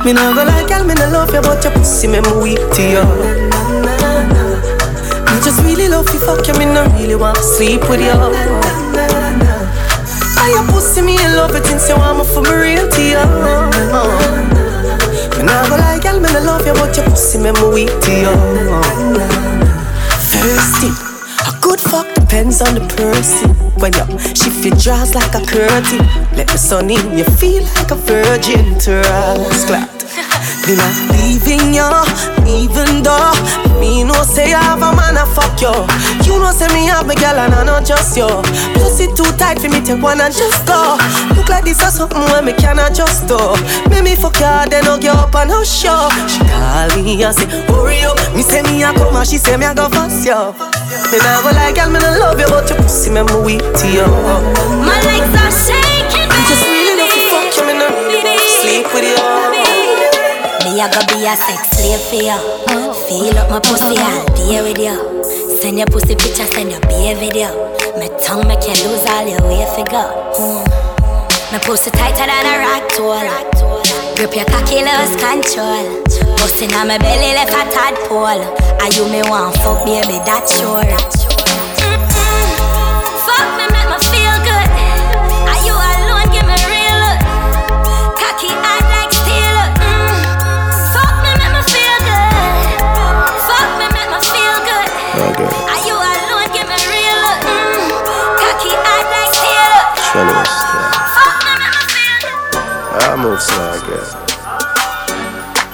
[0.05, 2.57] Me no go like girl, me no love you, but your pussy make me weak
[2.73, 3.05] to you.
[5.29, 8.17] Me just really love you, fuck you, me no really want to sleep with you.
[10.37, 13.01] Ah, your pussy, me in love it since you want me for me real to
[13.01, 13.25] you.
[15.37, 17.93] Me no go like girl, me no love you, but your pussy make me weak
[18.01, 18.33] to you.
[20.17, 21.10] Thirsty.
[21.61, 23.53] A good fuck depends on the person.
[23.77, 26.01] When you shift your jaws like a curtain,
[26.33, 29.65] let the sun in, you feel like a virgin to us.
[29.65, 29.85] Clap.
[30.65, 31.85] Me not leaving you,
[32.49, 33.33] even though
[33.77, 35.69] me no say I have a man a fuck you.
[36.25, 38.27] You know say me have me girl and I not just you.
[38.81, 40.97] Pussy too tight for me take one and just go.
[41.37, 43.37] Look like this or something when me cannot just do.
[43.89, 46.09] Make me fuck you, then I'll get up and I'll show.
[46.25, 48.17] She call me and say hurry up.
[48.33, 50.80] Me say me a come and she say me a go fast you.
[50.91, 53.87] Me go like girl, me no love you, but your pussy me me weak to
[53.87, 54.03] you.
[54.83, 58.87] My legs are shaking, I'm just really love to fuck you, me no really sleep
[58.91, 59.15] with you.
[60.67, 62.39] Me a go be a sex slave for you.
[63.07, 64.99] Feel up my pussy all day with you.
[65.63, 67.55] Send your pussy picture, send your beer video.
[67.95, 70.11] My tongue make you lose all your way figure.
[70.35, 70.67] Mm.
[71.51, 73.23] My pussy tighter than a rock tool.
[74.15, 76.03] Grip your cocky, lose control.
[76.41, 78.41] Bustin' on my belly left a tadpole.
[78.81, 80.17] Are you me want fuck, baby?
[80.25, 81.40] That's sure.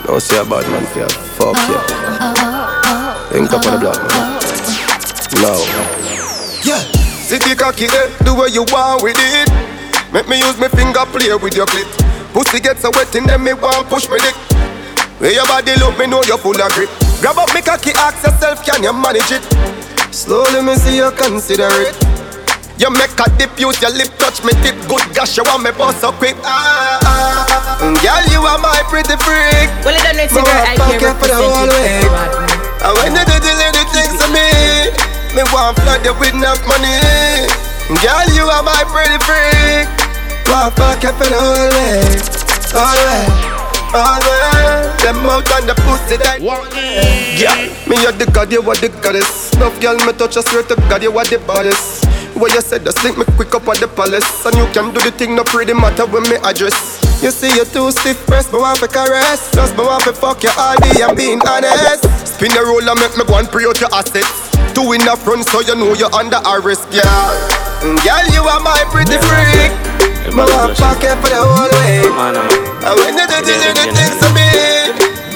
[0.07, 1.07] Oh, no say a bad man for.
[1.35, 1.75] Fuck you.
[3.35, 4.39] Link up on the block, man.
[5.43, 5.51] No.
[6.63, 6.79] Yeah,
[7.27, 9.51] city cocky there, do what you want with it.
[10.13, 11.87] Make me use my finger play with your clit.
[12.31, 14.35] Pussy gets so wet in them, me want push me dick.
[15.19, 16.89] Where your body look, me know you're full of grip.
[17.19, 19.43] Grab up me cocky, ask yourself, can you manage it?
[20.13, 22.16] Slowly me see you consider it.
[22.77, 24.77] You make a dip, use your lip, touch me tip.
[24.85, 26.37] Good gosh, you want me bust so quick.
[26.45, 27.97] Ah, ah, ah.
[28.05, 29.69] Girl, you are my pretty freak.
[29.81, 32.85] Well, it don't Me girl, want I fuck can you for the whole represent week.
[32.85, 34.47] And when you do the little things to me,
[35.33, 37.49] me want flood you with enough money.
[37.97, 39.89] Girl, you are my pretty freak.
[40.45, 42.21] Want fuck you for the whole week,
[42.77, 43.57] whole week.
[43.89, 46.43] Always, them out on the pussy that
[47.39, 47.55] Yeah,
[47.87, 50.75] me a the god, you are the goddess Enough girl me touch, I swear to
[50.91, 52.03] God, you are the baddest
[52.37, 54.45] What you said, just link me quick up at the palace.
[54.45, 57.01] And you can do the thing, no pretty matter when me address.
[57.17, 59.49] You see you too stiff press, but want to caress.
[59.57, 62.05] Just but want to fuck your ID, I'm being honest.
[62.29, 64.53] Spin the roller, make me go and pre out your assets.
[64.77, 67.01] Two in the front, so you know you're under arrest, yeah.
[67.81, 69.73] Mm, girl, you are my pretty freak.
[70.29, 72.05] Me want pocket for the whole way.
[72.85, 74.45] And when you do the things to me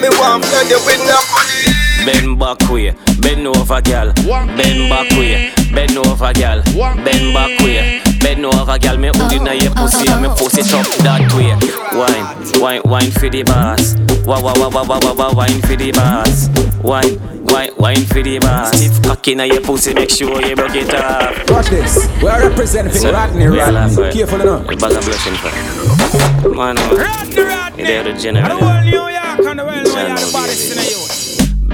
[0.01, 4.11] Me want to you with no money Bend back way, bend over, girl.
[4.57, 6.61] Bend back way, bend over, girl.
[7.05, 8.97] Bend back way, bend over, girl.
[8.97, 11.53] Me hood inna your pussy, and me pussy top that way.
[11.93, 13.95] Wine, wine, wine for the boss.
[14.25, 16.49] Wah wah wah wah wah wah wah, wine for the boss.
[16.81, 18.75] Wine, wine, wine for the boss.
[18.77, 21.49] Stiff cock inna your pussy, make sure you broke it off.
[21.51, 22.07] Watch this.
[22.21, 24.03] We are representing So, Rodney yeah, laugh, Rodney.
[24.03, 24.13] right.
[24.13, 24.71] Careful enough.
[24.71, 26.49] You bag of blushing for.
[26.49, 27.77] Man, man.
[27.77, 28.57] You there the general.
[28.57, 31.20] The whole New York and the world know you're the baddest in the youth.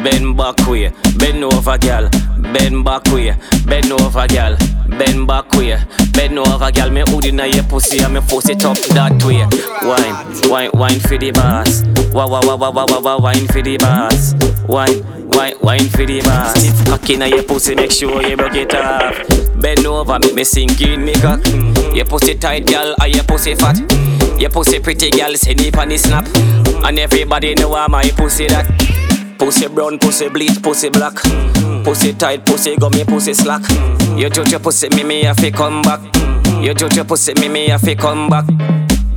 [0.09, 2.09] Bend back way, bend over, girl.
[2.53, 3.35] Bend back way,
[3.65, 4.55] bend over, girl.
[4.87, 5.77] Bend back way,
[6.13, 6.89] bend over, girl.
[6.89, 9.43] Me hood inna your pussy and me pussy top that way.
[9.83, 11.83] Wine, wine, wine for the boss.
[12.13, 14.33] Wah wah wah wah wah wah wah, wine for the boss.
[14.69, 16.57] Wine, wine, wine for the boss.
[16.57, 19.13] Stiff cock inna your pussy, make sure you broke it off.
[19.59, 21.45] Bend over, make me sink in me cock.
[21.93, 23.77] Your pussy tight, girl, or your pussy fat.
[24.39, 26.25] Your pussy pretty, girl, send it on the snap.
[26.85, 28.96] And everybody know I'm my pussy that.
[29.37, 31.13] Pussy brown, pussy bleach, pussy black.
[31.83, 33.61] Pussy tight, pussy gummy, pussy slack.
[34.17, 36.01] You judge your pussy, me me have to come back.
[36.61, 38.45] You judge your pussy, me me have to come back.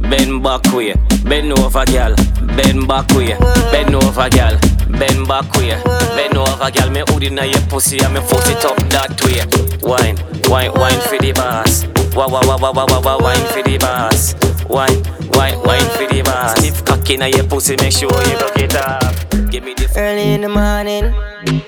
[0.00, 0.94] Bend back way,
[1.24, 2.14] bend over, girl.
[2.56, 3.36] Bend back way,
[3.72, 4.58] bend over, girl.
[4.98, 5.80] Bend back way,
[6.14, 6.90] bend over, girl.
[6.90, 9.40] Me hood inna your pussy and me foot it up that way.
[9.88, 10.16] Wine,
[10.50, 11.99] wine, wine for the boss.
[12.14, 14.34] Wah wah wah wah wah wah wah, wine for the boss.
[14.68, 15.02] Wine,
[15.34, 16.58] wine, wine for the boss.
[16.58, 19.14] Stiff cock inna your pussy, make sure you broke it up.
[19.50, 21.12] Give me the Early in the morning,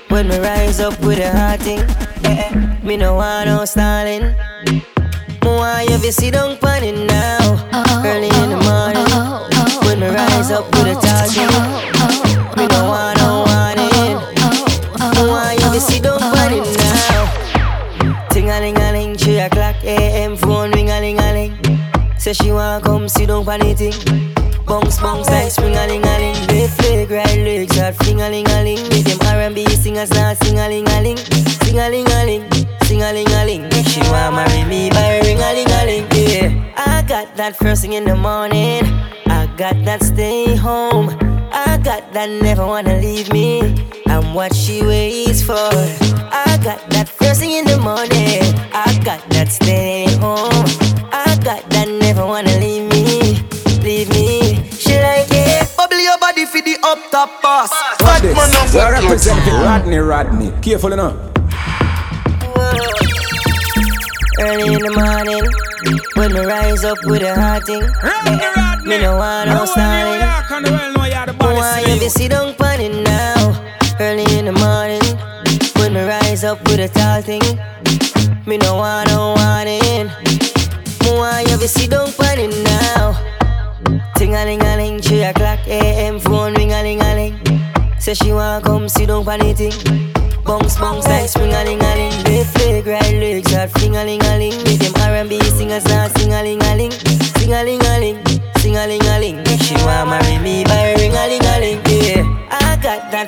[0.09, 1.79] when me rise up with a hot thing,
[2.25, 2.51] eh,
[2.83, 4.35] me no want no stalling.
[4.67, 8.03] Me want you to sit down on it now.
[8.05, 9.07] Early in the morning,
[9.85, 11.51] when me rise up with a tall thing,
[12.57, 14.15] me no want no warning.
[15.15, 16.22] Me want you to sit down
[22.33, 24.65] Say she want come down on the thing.
[24.65, 26.47] Bounce, bounce like spring a ling a ling.
[26.47, 28.81] Left leg, right leg, start fling a ling a ling.
[28.89, 32.51] With them R&B singers now sing a ling a ling, sing a ling a ling,
[32.83, 33.69] sing a ling a ling.
[33.85, 36.07] She want marry me by ring a ling a ling.
[36.11, 38.83] Yeah, I got that first thing in the morning.
[39.27, 41.32] I got that stay home.
[41.65, 43.61] I got that never wanna leave me.
[44.07, 45.55] I'm what she waits for.
[45.55, 48.43] I got that first thing in the morning.
[48.73, 50.51] I got that stay home.
[51.11, 53.39] I got that never wanna leave me,
[53.79, 54.67] leave me.
[54.71, 55.71] She like it.
[55.77, 57.71] Bubble your body for the up top boss.
[58.01, 58.73] Watch this.
[58.73, 60.51] We are representing Rodney Rodney.
[60.61, 61.15] Careful enough.
[64.39, 65.45] Early in the morning,
[66.15, 67.83] when me rise up with a hot thing,
[68.83, 70.92] me no want no stalling.
[71.53, 72.79] And the world know you're the Me baddest want in you to sit down on
[72.79, 73.97] it now.
[73.99, 75.03] Early in the morning,
[75.77, 77.41] when me rise up with a tall thing,
[78.45, 80.07] me no want no warning.
[81.03, 83.13] Me want you to sit down on it now.
[84.15, 86.19] Ting a ling a ling, three o'clock a.m.
[86.19, 87.39] phone ring a ling a ling.
[87.99, 90.13] Say she want come sit down on the thing.
[90.43, 92.23] Bounce, bounce like spring a ling a ling.
[92.23, 94.57] Left leg, right leg, start fling a ling a ling.
[94.63, 98.25] With them R&B singers now sing a ling a ling, sing a ling a ling,
[98.57, 99.45] sing a ling a ling.
[99.59, 100.63] She want marry me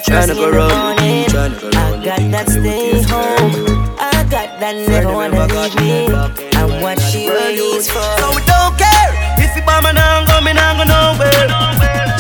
[0.06, 1.74] Tryna thing go in the round with you, morning.
[1.74, 3.90] I got that you, stay home.
[3.98, 6.06] I got that never wanna leave me.
[6.54, 8.06] I'm what she waits for.
[8.22, 9.10] So we don't care
[9.42, 11.50] if you bomb and I'm go, me nah go nowhere.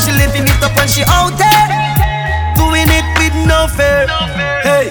[0.01, 1.65] She living it up when she out there,
[2.57, 4.09] doing it with no fear.
[4.65, 4.89] Hey.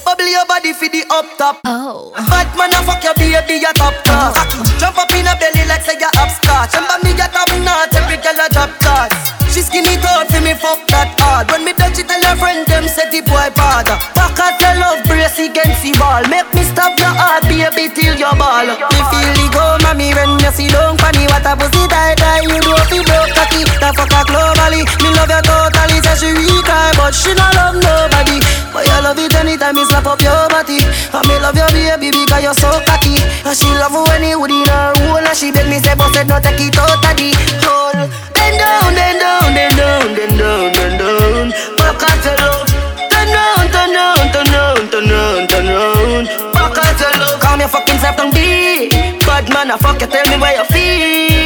[0.00, 1.60] Bubble your body for the up top.
[1.68, 2.16] Oh.
[2.16, 4.40] Bad man, I fuck your baby, your top class.
[4.80, 6.72] Jump up in her belly like say you upstart.
[6.72, 9.12] Remember me, you top notch, every girl a drop class.
[9.52, 11.12] She skinny tall for me, fuck that
[11.42, 11.50] hard.
[11.50, 13.86] When me touch it, tell her friend them say the boy bad.
[14.14, 16.22] Back at your love brace against the ball.
[16.30, 18.66] Make me stop your heart, baby, till your ball.
[18.66, 21.26] Me feel the go, mommy, when you see don't funny.
[21.26, 23.62] What a pussy tight, tight, you do fi broke cocky.
[23.66, 25.98] The fuck her globally, me love you totally.
[26.02, 28.38] Say she weak, but she not love nobody.
[28.72, 30.80] But you love it anytime me slap up your body.
[31.12, 33.20] And me love your baby because you're so cocky.
[33.44, 35.20] And she love when you would in her hole.
[35.20, 38.08] And she beg me say, but said no take it the hole.
[38.34, 41.31] Then down, then down, then down, then down, then down.
[41.32, 42.68] Back at your love.
[43.08, 46.26] Turn round, turn round, turn round, turn round, turn round.
[46.52, 47.40] Back at your love.
[47.40, 48.92] Calm your fucking self down deep.
[49.24, 51.41] Bad man, I fuck you, tell me where you feel.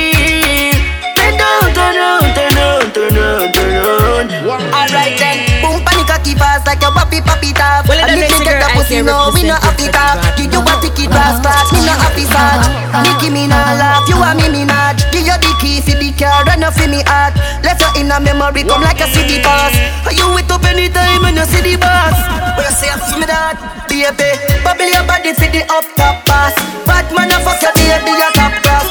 [6.36, 7.88] fast like a wappy poppy top.
[7.88, 10.20] Well, and if you get the pussy, no, we no happy top.
[10.36, 12.60] Give you a ticket, brass class, me no happy sad.
[13.04, 14.96] Nicky me nah laugh, you a me me not.
[15.12, 17.34] Give you the key for the car, run off in me heart.
[17.64, 19.74] Let your inner memory, come like a city pass.
[20.12, 22.16] You wake up anytime when you see the boss.
[22.56, 23.56] Well, say I'm me that,
[23.88, 24.30] baby.
[24.64, 26.54] Bubble your body, see the up top pass.
[26.88, 28.86] Bad man, I fuck your baby, your top class.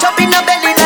[0.00, 0.79] Chop in the belly.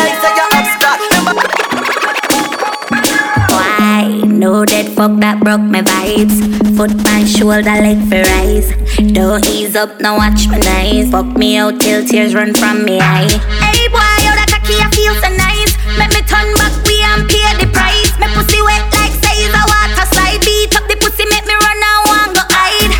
[4.45, 6.37] No dead fuck that broke my vibes.
[6.77, 8.69] Foot my shoulder, leg for rise.
[9.09, 11.09] Don't ease up, now watch my nice.
[11.09, 13.25] Fuck me out till tears run from me eye.
[13.57, 13.97] Hey boy,
[14.29, 15.73] oh that cocky, I feel so nice.
[15.97, 18.13] Make me turn back, we and pay the price.
[18.21, 20.37] My pussy wet like size a water slide.
[20.45, 22.93] Beat up the pussy, make me run and want go hide.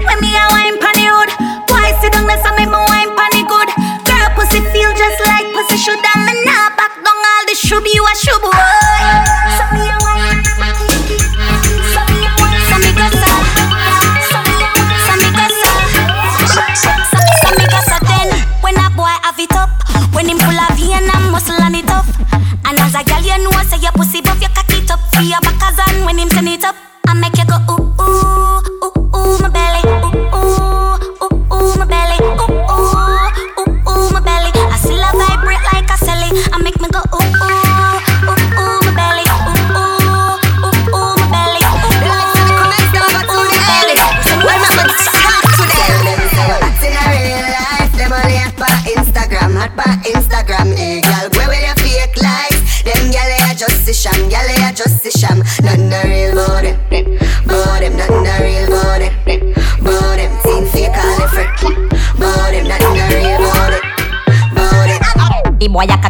[0.00, 1.30] When me a wine pon the hood,
[1.68, 3.68] boy sit down so make me wine pon the good.
[4.08, 6.00] Girl pussy feel just like pussy should.
[6.00, 8.40] And me nah back down all the shub you a shub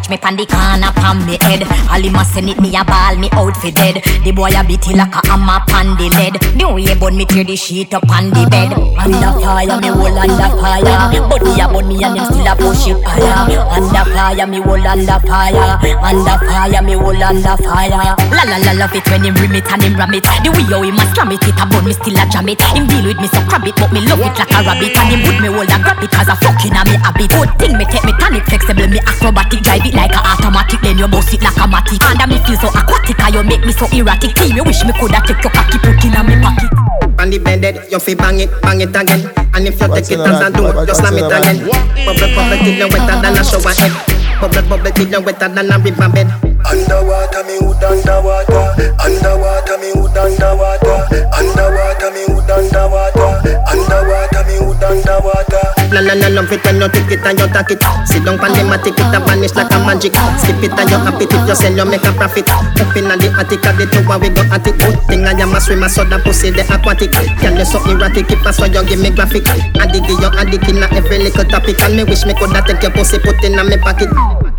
[0.06, 1.66] Catch me pan the corner pan me head.
[1.90, 3.98] All him a send it me a ball me out for dead.
[4.22, 6.38] The boy a beat like a hammer pan the lead.
[6.54, 8.70] The way bun me tear the sheet up on the bed.
[8.94, 11.10] Under fire me hold under fire.
[11.26, 13.58] Body a bun me and him still a push it higher.
[13.66, 15.74] Under fire me hold under fire.
[15.82, 18.14] Under fire me hold under fire.
[18.30, 20.22] La la la love it when him rim it and him ram it.
[20.22, 22.62] The way how him a slam it, it a bun me still a jam it.
[22.62, 24.94] Him deal with me so crab it, but me love it like a rabbit.
[24.94, 27.34] And him would me hold and grab it cause a fucking a me habit.
[27.34, 30.80] Good thing me take me tonic flexible me acrobatic drive it like a automatic.
[30.82, 32.04] Then you boss it like a matic.
[32.04, 34.36] And I me feel so aquatic, and you make me so erratic.
[34.36, 37.05] Team, you wish me coulda take your cocky put in a me pocket.
[37.18, 39.30] On the bed, you fi bang it, bang it again.
[39.54, 41.64] And if you take it as a do just slam it again.
[42.04, 43.92] Bubble, bubble till you wetter than a shower head.
[44.40, 46.28] Bubble, bubble till you wetter than a river bed.
[46.66, 48.64] Underwater, me hood underwater.
[49.00, 50.98] Underwater, me hood underwater.
[51.32, 53.30] Underwater, me hood underwater.
[53.64, 55.64] Underwater, me hood underwater.
[55.94, 57.82] La la la love it when you take it and you take it.
[58.04, 60.12] Sit down pan the matic, it a vanish like a magic.
[60.42, 62.50] Skip it and you happy it, you sell, you make a profit.
[62.50, 64.74] Up inna the attic, at the tower we go at it.
[64.76, 67.05] Good thing I am a swimmer, so that pussy the aquatic.
[67.12, 69.46] Can you so erratic, keep us so you give me graphic.
[69.48, 71.80] Addict, you addict inna every little topic.
[71.82, 74.08] And me wish me coulda take your pussy, put inna me pocket.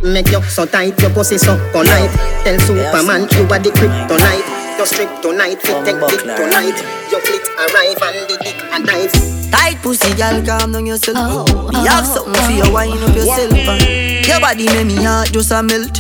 [0.04, 2.12] Make you so tight, your pussy so polite.
[2.44, 4.46] Tell Superman you are the kryptonite.
[4.78, 6.78] You're strict tonight, fit take it tonight.
[7.10, 9.52] Your fleet arrive and the dick a dive.
[9.52, 11.18] Tight pussy, girl, calm down yourself.
[11.18, 12.74] Me oh, have oh, something for you, oh.
[12.74, 13.54] wind up yourself.
[13.54, 16.00] and Your body make me heart just a melt.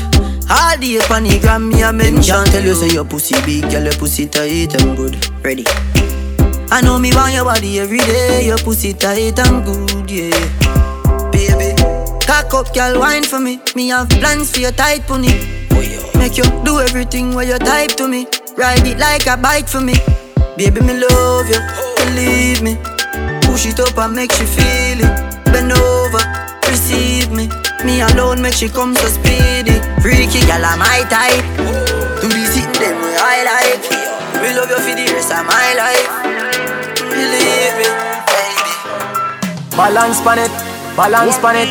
[0.50, 2.46] All day on the gram, me a mention.
[2.46, 5.16] Tell you say your pussy big, girl, your pussy tight and good.
[5.44, 5.66] Ready?
[6.70, 8.46] I know me want your body every day.
[8.46, 11.32] Your pussy tight and good, yeah.
[11.32, 11.74] Baby,
[12.26, 13.60] cock up, girl, wine for me.
[13.76, 15.32] Me have plans for your tight pony.
[16.18, 18.28] Make you do everything where you type to me.
[18.58, 19.96] Ride it like a bike for me.
[20.58, 21.62] Baby, me love you,
[21.98, 22.76] believe me.
[23.48, 25.46] Push it up and make she feel it.
[25.46, 26.24] Bend over,
[26.68, 27.48] receive me.
[27.86, 29.80] Me alone make she come so speedy.
[30.02, 31.46] Freaky gal, I'm my type.
[32.22, 34.42] Do the sitting them way I like.
[34.42, 36.27] Me love you for the rest of my life.
[37.18, 37.90] Believe me,
[38.30, 38.72] baby.
[39.74, 40.54] Balance pan it,
[40.96, 41.70] balance pan it.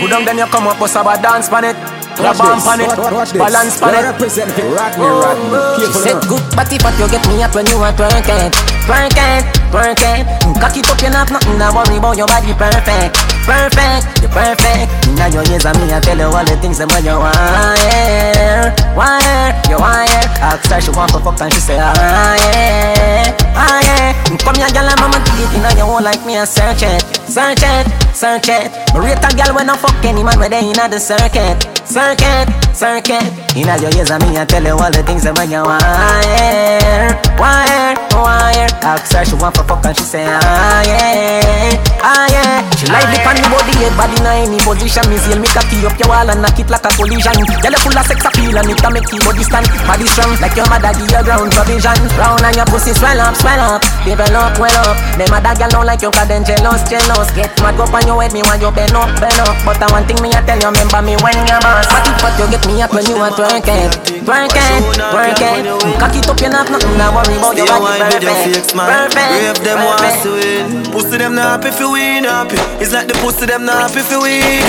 [0.00, 1.95] Put down then you come up, bust about dance pan it.
[2.16, 2.90] Grab on pan it,
[3.36, 4.02] balance pan it.
[4.08, 5.52] Represent it, Rodney, Rodney.
[5.76, 8.48] She said good body, but you get me up when you are twerking,
[8.88, 10.24] twerking, twerking.
[10.56, 12.16] Cock it up, you not nothing to worry about.
[12.16, 13.12] Your body perfect,
[13.44, 14.88] perfect, you perfect.
[15.20, 17.36] Now your ears and me, I tell you all the things that when you want,
[17.84, 20.24] yeah, want, you want, yeah.
[20.56, 24.16] Ask her she want to fuck and she say, ah yeah, ah yeah.
[24.40, 27.60] Come here, girl, I'm a teeth inna your hole like me, I search it, search
[27.60, 27.84] it,
[28.16, 28.72] search it.
[28.96, 32.48] Me rate a girl when I fuck any man where they inna the circuit, circuit,
[32.72, 33.28] circuit.
[33.52, 37.12] Inna your ears and me, I tell you all the things that when you hear,
[37.36, 38.66] want hear.
[38.86, 41.74] Ask her she want for fuck and she say ah yeah,
[42.06, 42.62] ah yeah.
[42.78, 45.02] She like the pan body, head body in any position.
[45.10, 47.34] Me seal me cocky up your wall and knock it like a collision.
[47.58, 49.66] Girl you full of sex appeal and it a make your body stand.
[49.90, 51.98] Body strong like your mother give you ground provision.
[52.14, 54.96] Round and your pussy swell up, swell up, develop, well up.
[55.18, 57.28] Them other girl don't like you 'cause them jealous, jealous.
[57.34, 59.58] Get mad up on your head, me want you bend up, bend up.
[59.66, 61.90] But I one thing me I tell you, remember me when you're boss.
[61.90, 63.90] What if you get me up when you are twerking,
[64.22, 65.66] twerking, twerking.
[65.98, 69.78] Cock it up, you not nothing to worry about your body perfect, perfect, Brave them
[69.82, 70.22] want perfect.
[70.22, 70.66] to win.
[70.94, 72.58] Pussy them not happy if you win happy.
[72.78, 74.62] It's like the pussy them not happy if you win.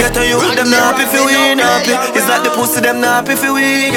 [0.00, 1.94] Get on you, them not happy if you win happy.
[2.16, 3.92] It's like the pussy them not happy if you win.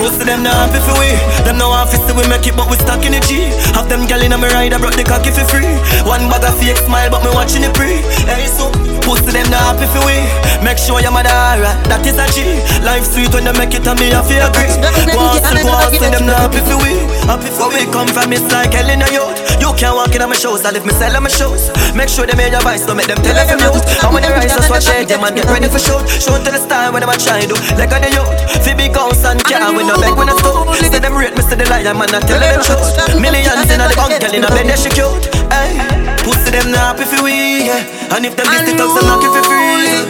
[0.00, 1.18] Pussy them not happy if you win.
[1.44, 3.50] Them no want to we make it, but we stuck in the G.
[3.74, 5.68] Have them gal in a me ride, I brought the cocky for free.
[6.06, 7.89] One bag of fake smile, but me watching it pre.
[8.28, 8.70] Hey, so
[9.02, 10.22] pussy them not happy if you win.
[10.62, 12.60] Make sure your mother alright, that is a G.
[12.84, 14.70] Life sweet when they make it, and me I feel agree.
[15.16, 17.00] Want to go out, them not happy if you win.
[17.26, 19.34] Happy for we come from, it's like hell in a youth.
[19.58, 21.72] You can't walk in on my shows, I live me sell on my shows.
[21.96, 23.80] Make sure they hear your voice, don't make them tell every mute.
[24.04, 26.04] And when they rise, just watch it, them and get ready for shoot.
[26.06, 27.56] Show to the style when them a do.
[27.80, 28.30] Like on the youth,
[28.76, 30.68] big house and car, we no beg, we no stove.
[30.76, 33.20] Say them rate me, say the liar, man, I tell them truth.
[33.20, 35.28] Millions in a the bank, girl in a bed, she cute.
[35.52, 35.76] Hey,
[36.24, 37.79] pussy them not happy fi we, yeah.
[38.12, 40.04] And if them list it up, some knock it for free.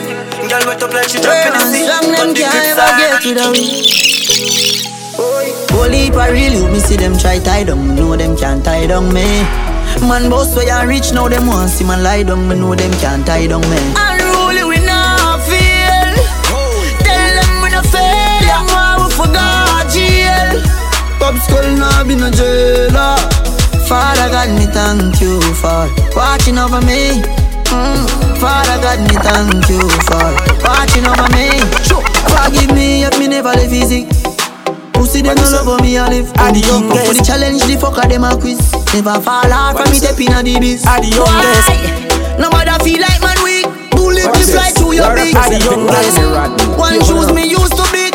[0.49, 1.87] Girl wet up like she drunk in the sea.
[2.21, 3.01] On the grip side.
[5.71, 8.87] Whole heap a real you, me see them try tie down, know them can't tie
[8.87, 9.45] down me.
[10.01, 12.93] Man boss way and rich, now them want see man lie down, me know them
[13.01, 13.77] can't tie down me.
[13.97, 16.15] Unruly we not feel.
[17.05, 18.41] Tell them we no fail.
[18.49, 20.63] Them want we forgot jail.
[21.19, 23.17] Pop skull now be no jailer.
[23.87, 27.23] Father God, me thank you for watching over me.
[27.71, 28.07] Mm.
[28.39, 30.27] Father God, me thank you for
[30.65, 31.59] watching over me.
[32.31, 34.07] Forgive me if me never live easy.
[34.93, 36.31] Pussy them no love for me I live.
[36.37, 38.61] I the Come for the challenge, the fucker them a quiz.
[38.93, 40.85] Never fall off from me step in a the biz.
[40.87, 42.39] I the youngest.
[42.39, 43.67] Nobody feel like man weak.
[43.95, 45.37] Bullet me fly through your big.
[45.37, 46.79] I the youngest.
[46.79, 48.10] One shoes me used to beat.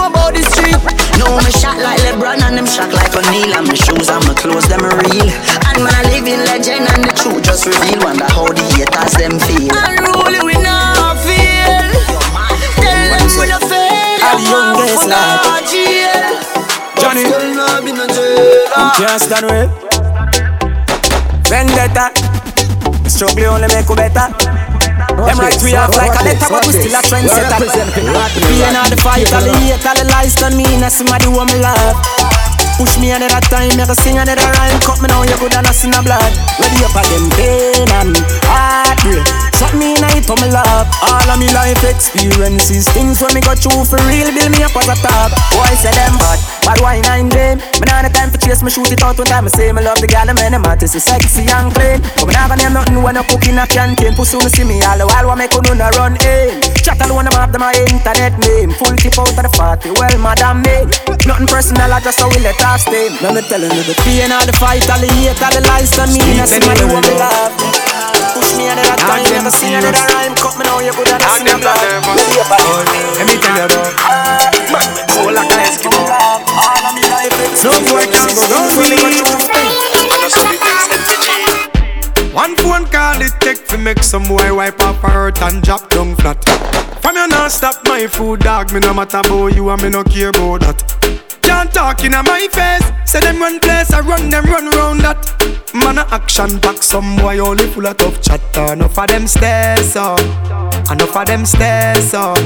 [0.00, 0.80] Believe me, me know about the street.
[1.20, 3.52] No, me shot like LeBron and them shot like O'Neal.
[3.52, 5.28] And my shoes and my clothes them real.
[5.68, 8.00] And man a living legend and the truth just reveal.
[8.00, 9.68] Wonder how the haters them feel.
[9.68, 11.92] Unruly we not feel.
[12.80, 14.24] Tell them we no fail.
[14.24, 15.44] I the youngest lad.
[15.44, 16.32] Forgot jail.
[16.96, 17.24] Johnny.
[17.28, 18.96] Still not be no jailer.
[18.96, 19.70] Can't stand with
[21.48, 22.12] Vendetta
[23.08, 24.69] Struggle only make you better
[25.08, 27.58] Them right we off like a letter But we still a trendsetter.
[27.60, 31.40] Pain all the fight, all the hate, all the lies Don't mean that somebody who
[31.44, 31.96] me love.
[32.80, 34.80] Push me another time, make a sing another rhyme.
[34.80, 36.32] Cut me now, you good and I sin a blood.
[36.56, 38.16] Ready up for them pain and
[38.48, 40.88] heartbreak Shot me in a for me love.
[41.04, 42.88] All of me life experiences.
[42.96, 45.36] Things when me got through for real Build me up as a top.
[45.52, 48.72] Boy say them bad, bad wine I'm vain Me nah the time for chase me
[48.72, 49.44] shoot it out one time.
[49.44, 52.00] I say me love the gal and man them hot It's sexy and clean.
[52.16, 54.16] But me nah gonna name nothing when I cook in a canteen.
[54.16, 57.28] Pussy wanna see me all the while What make you no run in Chat alone
[57.28, 58.72] have them my internet name.
[58.80, 60.88] Full tip out of the party Well madam me
[61.28, 63.12] Nothing personal I just how we let us stay.
[63.20, 65.92] Now me telling you the pain all the fight all the hate all the lies
[66.00, 66.64] on me That's me
[67.20, 67.69] love
[69.16, 71.80] me another never see another rhyme Cut me now, you good and I see blood
[73.18, 73.90] Let me tell you about
[75.10, 77.02] Cool like an Eskimo All of me
[77.64, 78.94] No boy can go round me.
[82.32, 85.90] One phone call it take to make some boy wipe up her hurt and drop
[85.90, 86.42] down flat.
[87.02, 90.04] From you not stop my food dog, me no matter about you and me no
[90.04, 91.29] care about that.
[91.50, 95.18] Can't talk in my face, say them run place, I run them run round that.
[95.74, 98.72] Man a action back, some boy only full of tough chatter.
[98.72, 100.20] Enough of them stairs up,
[100.92, 102.38] enough of them stairs up,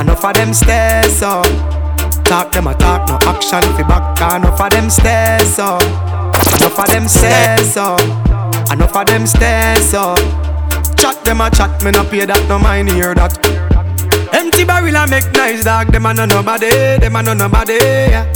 [0.00, 1.44] enough of them stairs up.
[2.24, 4.16] Talk them a talk, no action fi back.
[4.36, 5.82] Enough of them stairs up,
[6.56, 8.00] enough of them stairs up.
[8.72, 10.18] Enough of them stairs up.
[10.96, 13.69] Chat them a chat, me no pay that, no mind hear that.
[14.32, 17.74] Empty barrel a make nice dog, them a no nobody, them a no nobody.
[17.74, 18.32] Yeah.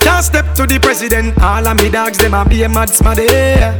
[0.00, 3.26] Can't step to the president, all of me dogs, them a be a mad smaddy.
[3.30, 3.74] Yeah.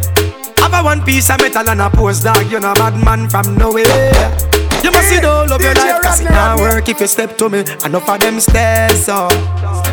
[0.59, 3.57] Have a one piece of metal and a post dog, you know bad man from
[3.57, 4.53] nowhere.
[4.83, 7.39] You must see the whole of your life, cause it not work if you step
[7.39, 7.61] to me.
[7.85, 9.33] Enough of them stairs up.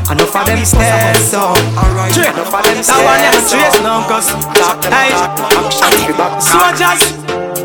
[0.09, 1.57] Enough of them stairs up.
[1.57, 4.29] Enough of them That one stairs trace now, cause
[4.89, 5.13] Hey,
[6.41, 7.01] Soldiers,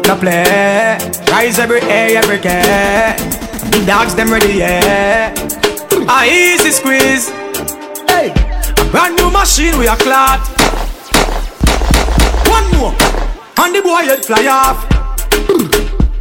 [0.07, 0.99] no play.
[1.31, 3.44] Rise every day, every day.
[3.75, 5.35] The dogs them ready, yeah.
[6.07, 7.29] A easy squeeze.
[8.07, 10.39] Hey, a brand new machine we a clot.
[12.47, 12.95] One more,
[13.59, 14.79] and the boy head fly off.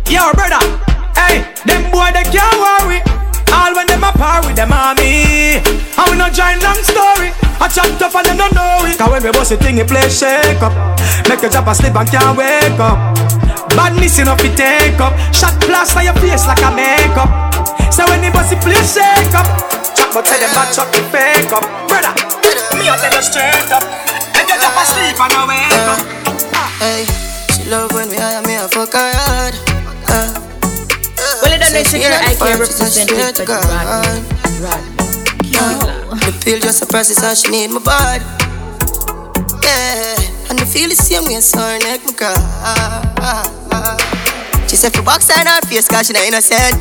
[0.09, 0.65] Yo, brother,
[1.13, 3.05] Hey, them boy they can't worry.
[3.53, 5.61] All when them a par with them army.
[5.61, 7.37] And we no join long story.
[7.61, 8.97] I chat tough and them don't know it.
[8.97, 10.73] Cause when we bust a thing, it play shake up.
[11.29, 13.42] Make you drop asleep and can't wake up.
[13.75, 15.13] Badness enough to take up.
[15.33, 17.29] Shot plaster your face like a makeup.
[17.93, 19.45] So when the bust it play shake up.
[19.97, 21.65] Chat but tell them bad chuck the fake up.
[21.89, 22.13] Brother,
[22.77, 23.83] me I tell you straight up.
[24.37, 25.99] Make you drop asleep and I wake up.
[26.81, 27.05] Hey,
[27.53, 29.53] she love when we hire me a fuck her hard.
[30.09, 30.33] Uh,
[31.41, 32.59] Well, it don't let you hear I can to God.
[32.59, 33.49] represent it, but
[34.61, 34.81] Rod.
[35.53, 38.23] Uh, the pill just a process how she need my body.
[39.63, 42.33] Yeah, and the feel the same way, so her neck me cry.
[44.73, 46.73] She said, for box on her face, cause she not innocent.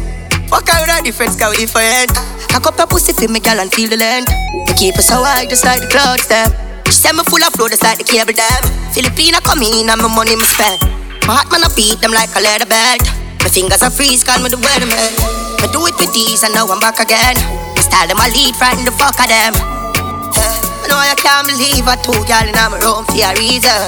[0.49, 2.09] Fuck her with a different sky different.
[2.49, 4.25] I cup her pussy for me, girl, and feel the land.
[4.65, 6.49] They keep us so high, just like the clouds, them.
[6.89, 8.65] She said, me full of flow, just like the cable dam.
[8.97, 10.81] Filipina come in, and my money me spend.
[11.29, 13.05] My heart, man, I beat them like a leather belt.
[13.45, 15.13] My fingers are freeze, call me the weatherman.
[15.61, 17.37] I do it with these, and now I'm back again.
[17.77, 19.53] My style, them, I lead, frighten the fuck of them.
[19.53, 23.85] I know I can't believe I two y'all in my room for a reason.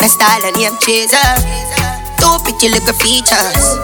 [0.00, 1.79] My style and name chaser.
[2.30, 3.74] Two pretty little features.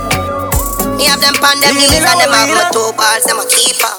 [0.95, 3.91] Me have them pan them knees and them have my two balls, them a keeper.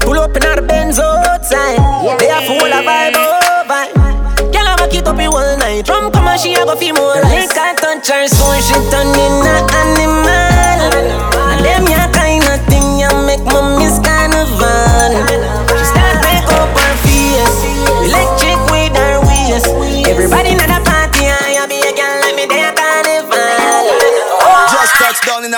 [0.00, 1.76] Pull up in the Benz outside.
[2.16, 3.92] They are full of vibe, oh vibe.
[4.56, 5.84] Girl, I make it up in one night.
[5.84, 7.52] From come on, she a go feel more like.
[7.52, 10.96] Her touch her soul, she turn in a animal.
[11.52, 13.79] And them ya kind of thing ya make me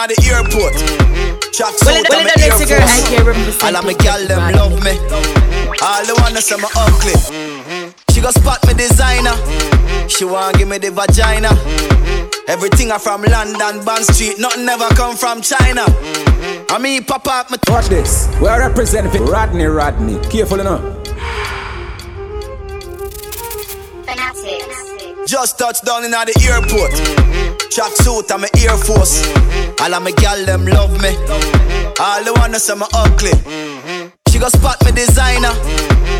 [0.07, 0.51] touched mm-hmm.
[0.51, 1.53] down in the airport.
[1.53, 3.63] Chuck Well, suit well, and it my don't Air let you girl, I can't represent
[3.63, 4.95] All of my it, gal them love me.
[5.83, 7.17] All the wanna say my ugly.
[8.11, 9.37] She go spot me designer.
[10.09, 11.51] She want give me the vagina.
[12.49, 14.39] Everything I from London, Bond Street.
[14.39, 15.85] Nothing ever come from China.
[16.69, 17.59] I mean, pop up my.
[17.69, 18.29] Watch this.
[18.41, 20.19] We are representing Rodney Rodney.
[20.29, 20.83] Careful enough.
[25.27, 27.22] Just touched down in the airport.
[27.73, 29.25] Track suit and my Air Force.
[29.81, 31.17] All of my gal them love me.
[31.99, 33.33] All the wanna say my ugly.
[34.29, 35.57] She go spot me designer.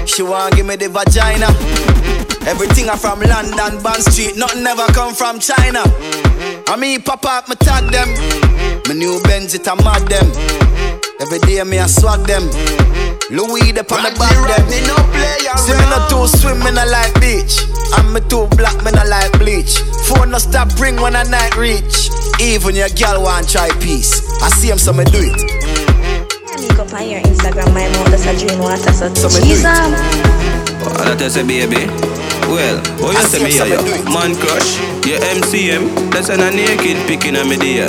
[0.07, 1.53] She want give me the vagina.
[2.49, 4.37] Everything I from London, Bond Street.
[4.37, 5.85] Nothing ever come from China.
[6.69, 8.09] I mean, pop up, me tag them.
[8.89, 10.33] My new Benz, it a mad them.
[11.21, 12.49] Every day me I swag them.
[13.33, 14.69] Louis the on the back them.
[15.57, 17.65] See me not too swim, me not like beach.
[17.97, 19.81] And me too black, me not like bleach.
[20.05, 22.13] Phone no stop ring when I night reach.
[22.45, 24.21] Even your girl want try peace.
[24.45, 25.33] I see him, so me do it.
[26.61, 29.57] Make up on your Instagram, my mouth is a drain water, so So me do
[29.57, 29.65] Jesus.
[29.65, 31.89] All that I say, baby.
[32.53, 34.13] Well, oh, you say me, yeah, yeah.
[34.13, 34.77] Man crush,
[35.09, 36.13] yeah, MCM.
[36.13, 37.89] That's an a naked picking on me there.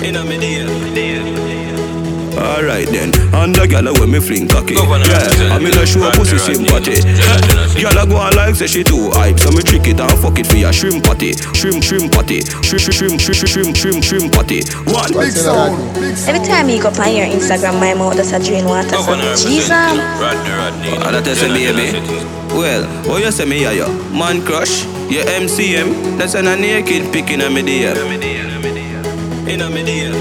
[0.00, 1.51] In a me there.
[2.32, 6.10] Alright then, and the gyal when me fling cocky Yeah, I mean I show a
[6.12, 7.00] pussy sympathy
[7.76, 10.38] Gyal a go on like say she too hype So me trick it and fuck
[10.38, 14.32] it for your shrimp patty Shrimp, shrimp patty Shrimp, shrimp, shrimp, shrimp, shrimp, shrimp, shrimp
[14.32, 15.76] patty One Big sound.
[16.26, 19.14] Every time you go up on your Instagram, my mouth is a drain water, so
[19.36, 19.70] Jesus.
[19.70, 21.98] All that I say, baby.
[22.54, 23.88] Well, oh, you say me, yeah, yeah.
[24.12, 26.18] Man crush, yeah, MCM.
[26.18, 27.96] That's an a naked picking on me there.
[29.48, 30.11] In a me there.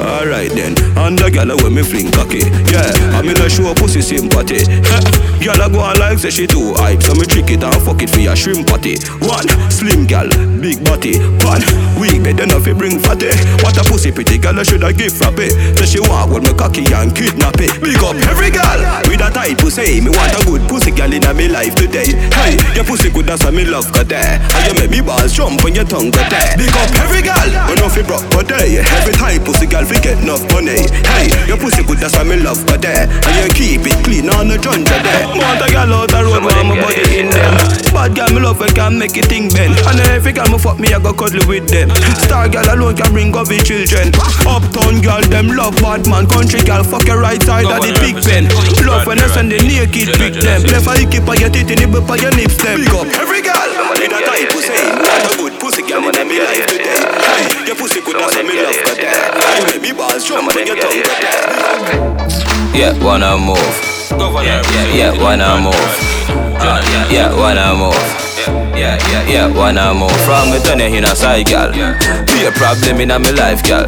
[0.00, 2.40] Alright then, and the gyal when me fling cocky.
[2.72, 4.64] Yeah, I mean I show pussy sympathy.
[5.40, 8.04] Gyal a go on like say she too hype So me trick it and fuck
[8.04, 9.00] it for your shrimp party.
[9.24, 10.28] One, slim gyal,
[10.60, 11.16] big body
[11.48, 11.64] One,
[11.96, 13.32] weak bed enough fi bring fatty.
[13.64, 15.48] What a pussy pretty gyal I shoulda give frappe
[15.80, 17.72] Say she walk with me cocky and kidnap it.
[17.80, 20.04] Big up every gyal with a tight pussy.
[20.04, 22.12] Me want a good pussy gyal in me life today.
[22.36, 24.36] Hey, your pussy good why me love got there.
[24.44, 26.52] And you make me balls jump when your tongue got there.
[26.60, 28.76] Big up every gyal, when no fi broke but day.
[28.76, 30.86] Every time pussy gyal fi get enough money.
[31.10, 33.10] Hey, your pussy good that's why me love got there.
[33.10, 36.42] And you keep it clean on the junja there Want a gyal out the road
[36.46, 37.54] my body in them.
[37.90, 39.74] Bad gyal me love when can make it thing bend.
[39.90, 41.90] And every gyal me fuck me I go cuddle with them.
[42.22, 44.14] Star gyal alone can bring up his children.
[44.46, 46.30] Uptown gyal them love bad man.
[46.30, 48.46] Country gyal fuck your right side of the big pen
[48.86, 50.62] Love when I send the naked pick them.
[50.62, 52.78] Play for you keep on your teeth and nibble for your nips them.
[52.78, 53.10] Big up.
[53.18, 54.78] Every gyal with a tight pussy.
[55.02, 57.00] Want a good pussy in me life today.
[57.26, 60.54] Hey, your pussy good that's why me love got there You make me balls jump
[60.54, 61.02] when your tongue
[62.74, 63.56] Yeah, wanna move.
[64.44, 65.74] Yeah, yeah, yeah, wanna move.
[66.60, 67.94] Uh, yeah, wanna move.
[68.76, 70.10] Yeah, yeah, yeah, wanna move.
[70.24, 71.72] From me turn you in a side, gal.
[71.72, 73.86] Be a problem in a me life, gal.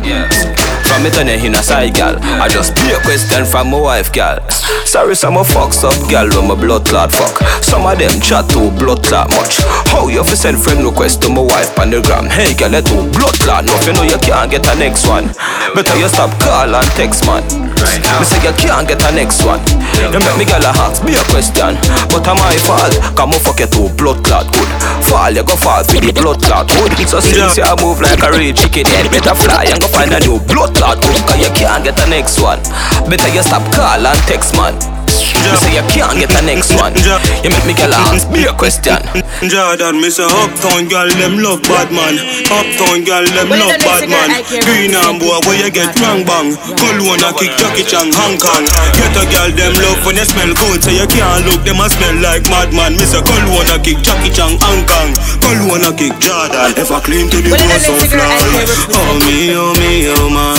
[0.92, 2.18] From me turn you in a side, gal.
[2.20, 4.46] I just be a question from my wife, gal.
[4.84, 7.38] Sorry, some of fucks up, girl, when my blood clot fuck.
[7.64, 9.56] Some of them chat too blood clot much.
[9.88, 12.26] How you fi send friend request to my wife on the gram?
[12.26, 13.64] Hey, girl, let too blood clot.
[13.64, 15.32] No, you know you can't get a next one.
[15.74, 17.71] Better you stop call and text man.
[17.82, 19.60] Me say you can't get a next one.
[19.98, 21.74] You make me girl a ask me a question,
[22.08, 22.94] but I'm my fault.
[23.18, 24.70] Come on, fuck you too blood clot good.
[25.02, 26.94] Fall, you go fall for the blood clot good.
[27.08, 30.20] So since you move like a real chicken head, better fly and go find a
[30.20, 31.18] new blood clot good.
[31.26, 32.62] Cause you can't get a next one.
[33.10, 35.01] Better you stop call and text man.
[35.42, 36.94] You say you can't get the next one.
[37.42, 39.02] You make me girl ask me a question.
[39.42, 42.14] Jordan, me say uptown girl them love bad man.
[42.46, 44.28] Uptown girl them When love the bad next man.
[44.30, 46.54] girl I care Green about and boy where you get bang bang.
[46.78, 48.64] Colonna kick Jackie Chan Hong Kong.
[48.94, 51.90] Get a girl them love when they smell good, so you can't look them a
[51.90, 52.94] smell like madman.
[52.94, 55.10] Me say Colonna kick Jackie Chan Hong Kong.
[55.42, 56.70] Colonna kick Jordan.
[56.78, 58.30] Ever clean to the When the nose so next I fly.
[58.62, 60.54] care Oh me, oh me, oh my.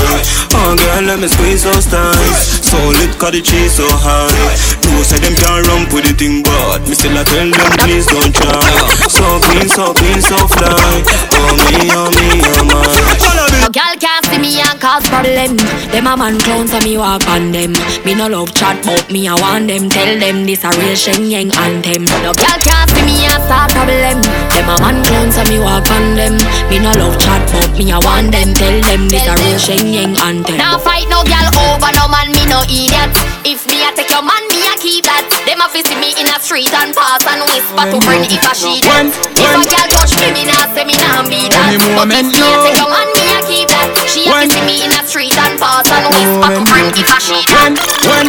[0.60, 2.61] Oh girl, let me squeeze those thighs.
[2.68, 4.73] So lit, cause the cheese so high.
[4.91, 8.05] No say them can't run with the thing, but me still I tell them please
[8.05, 8.60] don't try.
[9.07, 11.03] So clean, so clean, so fly.
[11.31, 13.43] Oh me, oh me, oh my.
[13.61, 15.57] No girl can't see me and cause problem.
[15.91, 17.73] Them a man clown so me walk on them.
[18.05, 19.89] Me no love chat but me I want them.
[19.89, 22.05] Tell them this a real Shen Yeng anthem.
[22.23, 24.19] No girl can't see me and start problem.
[24.51, 26.35] Them a man clown so me walk on them.
[26.69, 28.53] Me no love chat but me I want them.
[28.53, 30.57] Tell them this a real Shen Yeng anthem.
[30.57, 33.11] Now fight no girl over no man me no idiot.
[33.45, 35.23] If me a take your man me a keep that.
[35.47, 38.53] Them a visit me in a street and pass and whisper to friend if a
[38.55, 39.07] she that.
[39.35, 41.75] If a girl touch me me nah say me nah be that.
[41.95, 42.63] But if me a no.
[42.63, 43.91] take your man me a keep that.
[44.07, 47.20] She a visit me in a street and pass and whisper to friend if a
[47.20, 47.76] she that.
[48.07, 48.28] When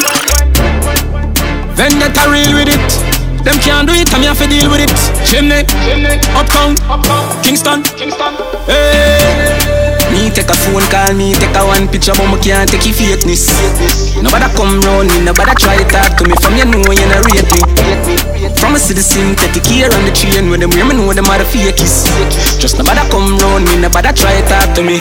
[1.74, 3.14] Vendetta real with it.
[3.44, 4.94] Them can't do it, I'm here to deal with it.
[5.28, 5.68] Chimney,
[6.32, 6.76] Uptown,
[7.42, 7.84] Kingston,
[8.66, 9.53] Hey.
[9.53, 9.53] me
[10.34, 13.46] take a phone call, me take a one picture, but me can't take your fakeness.
[14.18, 16.34] Nobody come round me, nobody try to talk to me.
[16.42, 17.62] From you know you not rate me.
[18.58, 21.38] From a citizen, take a care on the train when them me know them are
[21.38, 22.04] the fakies.
[22.58, 24.98] Just nobody come round me, nobody try to talk to me.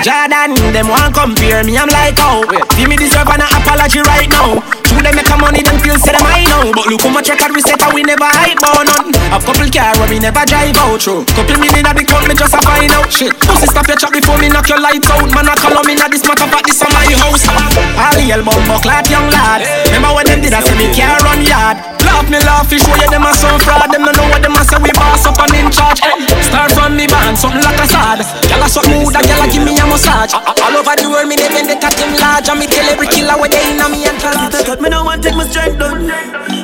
[0.00, 2.42] Jordan, them want compare me, I'm like, oh,
[2.76, 4.64] give me deserve an apology right now.
[5.06, 6.74] They make a money, them feel say them I know.
[6.74, 9.14] But look how much record we set, and we never hype on none.
[9.30, 11.22] A couple car we never drive out through.
[11.30, 13.06] Couple million at the club, me just a find out.
[13.06, 15.30] Shit, pussy stop your chat before me knock your lights out.
[15.30, 17.46] Man, I call on me now this matter, but this on my house.
[17.46, 19.62] All the elbow bucklat, young lad.
[19.94, 21.78] Remember when them did I say me can't run yard.
[22.02, 23.86] Laugh me laugh, fish where you them a so fraud.
[23.94, 26.02] Them don't know what them a say we boss up and in charge.
[26.02, 28.26] Hey, Start from me band, something like a sad.
[28.50, 30.34] Gyal a suck mood, a gyal a give me a massage.
[30.34, 31.46] All over the world, me they
[31.78, 34.50] cat them large, and me tell every killer where they in a me and class.
[34.96, 36.08] Me now take my strength down.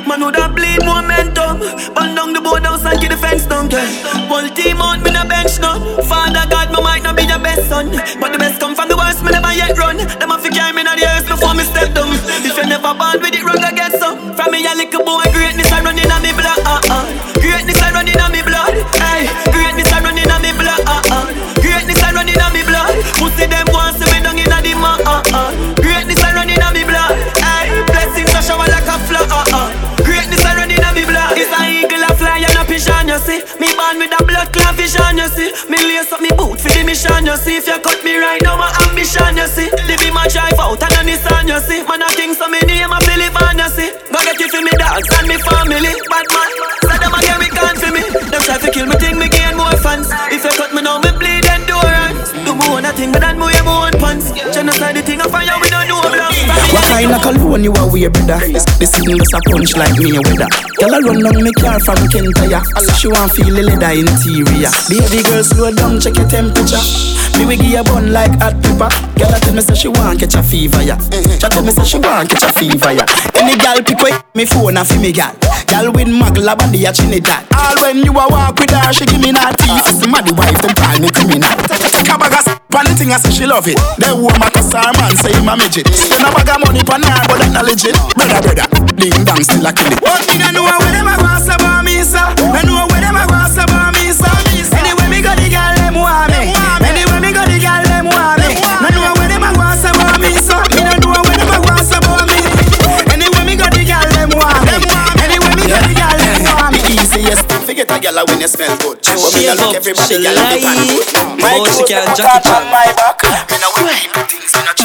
[0.09, 1.61] Man would have bleed momentum.
[1.93, 3.69] Burn down the board house and keep the fence down.
[3.69, 3.85] Yeah.
[4.25, 5.77] Full team out, me no bench now.
[6.09, 8.97] Father God, me might not be your best son, but the best come from the
[8.97, 9.21] worst.
[9.21, 9.97] Me never yet run.
[9.97, 12.09] Them a fi carry me the earth before me step down.
[12.41, 14.33] If you never born with it, run go get some.
[14.33, 16.61] From me a little boy, greatness I running on me blood.
[16.65, 17.05] Uh uh.
[17.37, 18.73] Greatness I running on me blood.
[18.97, 20.81] Hey, greatness I running on me blood.
[20.85, 21.25] Uh uh.
[21.61, 22.93] Greatness I running on me blood.
[23.17, 23.72] Pussy them
[34.13, 35.49] a blood clot vision you see.
[35.69, 37.57] Me lace up me boot for the mission you see.
[37.57, 39.69] If you cut me right now my ambition you see.
[39.89, 41.81] Live in my drive out and a Nissan you see.
[41.83, 43.89] Man a king so me name a Philip and you see.
[44.13, 45.93] Go get it for me dogs and me family.
[46.09, 46.52] Bad man,
[57.53, 58.39] cologne you a wear, brother?
[58.49, 60.49] This thing just a punch like me weather.
[60.79, 62.61] Girl a run on me car from Kentaya.
[62.97, 64.71] She want feel the leather interior.
[64.89, 66.81] Baby girl, slow down, check your temperature.
[67.37, 68.89] Me we give you bun like hot pepper.
[69.17, 70.97] Girl a tell me say she want catch a fever, yeah.
[70.97, 73.05] She tell me say she want catch a fever, yeah.
[73.37, 75.33] Any girl pick way me phone a fi me girl.
[75.83, 77.43] Girl with magla body a Trinidad.
[77.59, 79.83] All when you a walk with her, she give me that teeth.
[79.99, 81.51] See my the wife them call me criminal.
[81.67, 83.75] Take a bag of s- pan the thing I say she love it.
[83.99, 85.91] Then woman cuss her man say him a midget.
[85.91, 87.99] Spend a bag of money pan her, but that not legit.
[88.15, 89.99] Brother, brother, ding dong still a kill it.
[89.99, 91.15] One thing I know where them a
[107.85, 108.99] forget a girl when you smell good.
[109.03, 111.07] But me no look everybody girl in the pan good.
[111.39, 113.19] My clothes never talk on my back.
[113.51, 113.95] Me no wear
[114.27, 114.82] things, me no.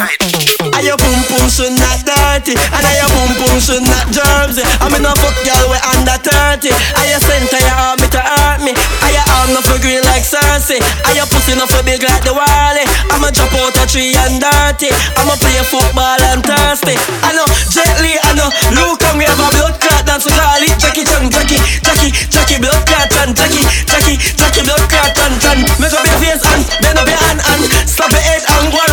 [0.79, 4.63] And your boom boom should not dirty And and your boom boom should not germs
[4.63, 8.23] I mean no fuck girl we under 30 And your center you want me to
[8.23, 8.73] hurt me.
[9.03, 10.79] I your arm no for green like Cersei.
[10.79, 12.87] I your pussy no for big like the Wally.
[13.11, 14.95] I'ma drop out a tree and dirty.
[15.19, 16.95] I'ma play football and thirsty.
[17.27, 18.47] I know Jet Li, I know
[18.79, 22.15] Luke and we have a blood clot dance we call it Jackie Chan, Jackie, Jackie,
[22.31, 26.43] Jackie blood clot and Jackie, Jackie, Jackie blood clot and and make up your face
[26.47, 28.88] and bend up your hand and slap your head and go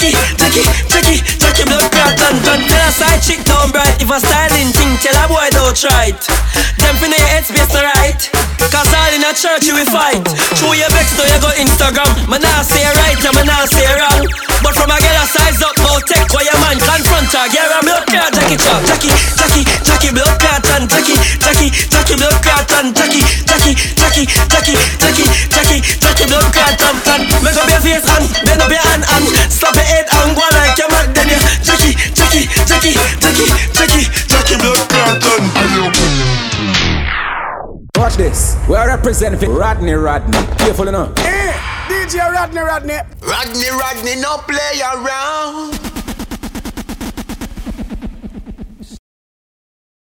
[0.00, 4.08] Jackie, Jackie, Jackie, Jackie, blood clot and and tell a side chick down bright if
[4.08, 6.24] a styling thing tell a boy don't try it.
[6.80, 8.16] Them finna head space to right.
[8.72, 10.24] Cause all in a church you will fight.
[10.56, 12.16] Through your vex though you go Instagram.
[12.32, 14.24] Man I say right and man I say wrong.
[14.64, 17.44] But from a girl a size up, go take where your man confront her.
[17.52, 22.40] Girl I'm blood clot, Jackie Jackie, Jackie, Jackie blood clot and Jackie, Jackie, Jackie blood
[22.40, 23.20] clot and Jackie,
[24.10, 28.26] Jackie, Jackie, Jackie, Jackie, Jackie, Jackie blood clot and and make up your face and
[28.42, 31.14] bend up your hand and slap your head and go like you're mad.
[31.14, 35.46] Then you Jackie, Jackie, Jackie, Jackie, Jackie, Jackie blood clot and.
[37.96, 38.56] Watch this.
[38.68, 40.38] We are representing Rodney Rodney.
[40.58, 41.16] Careful enough.
[41.18, 41.52] Eh,
[41.86, 42.98] DJ Rodney Rodney.
[43.22, 45.99] Rodney, Rodney, no play around.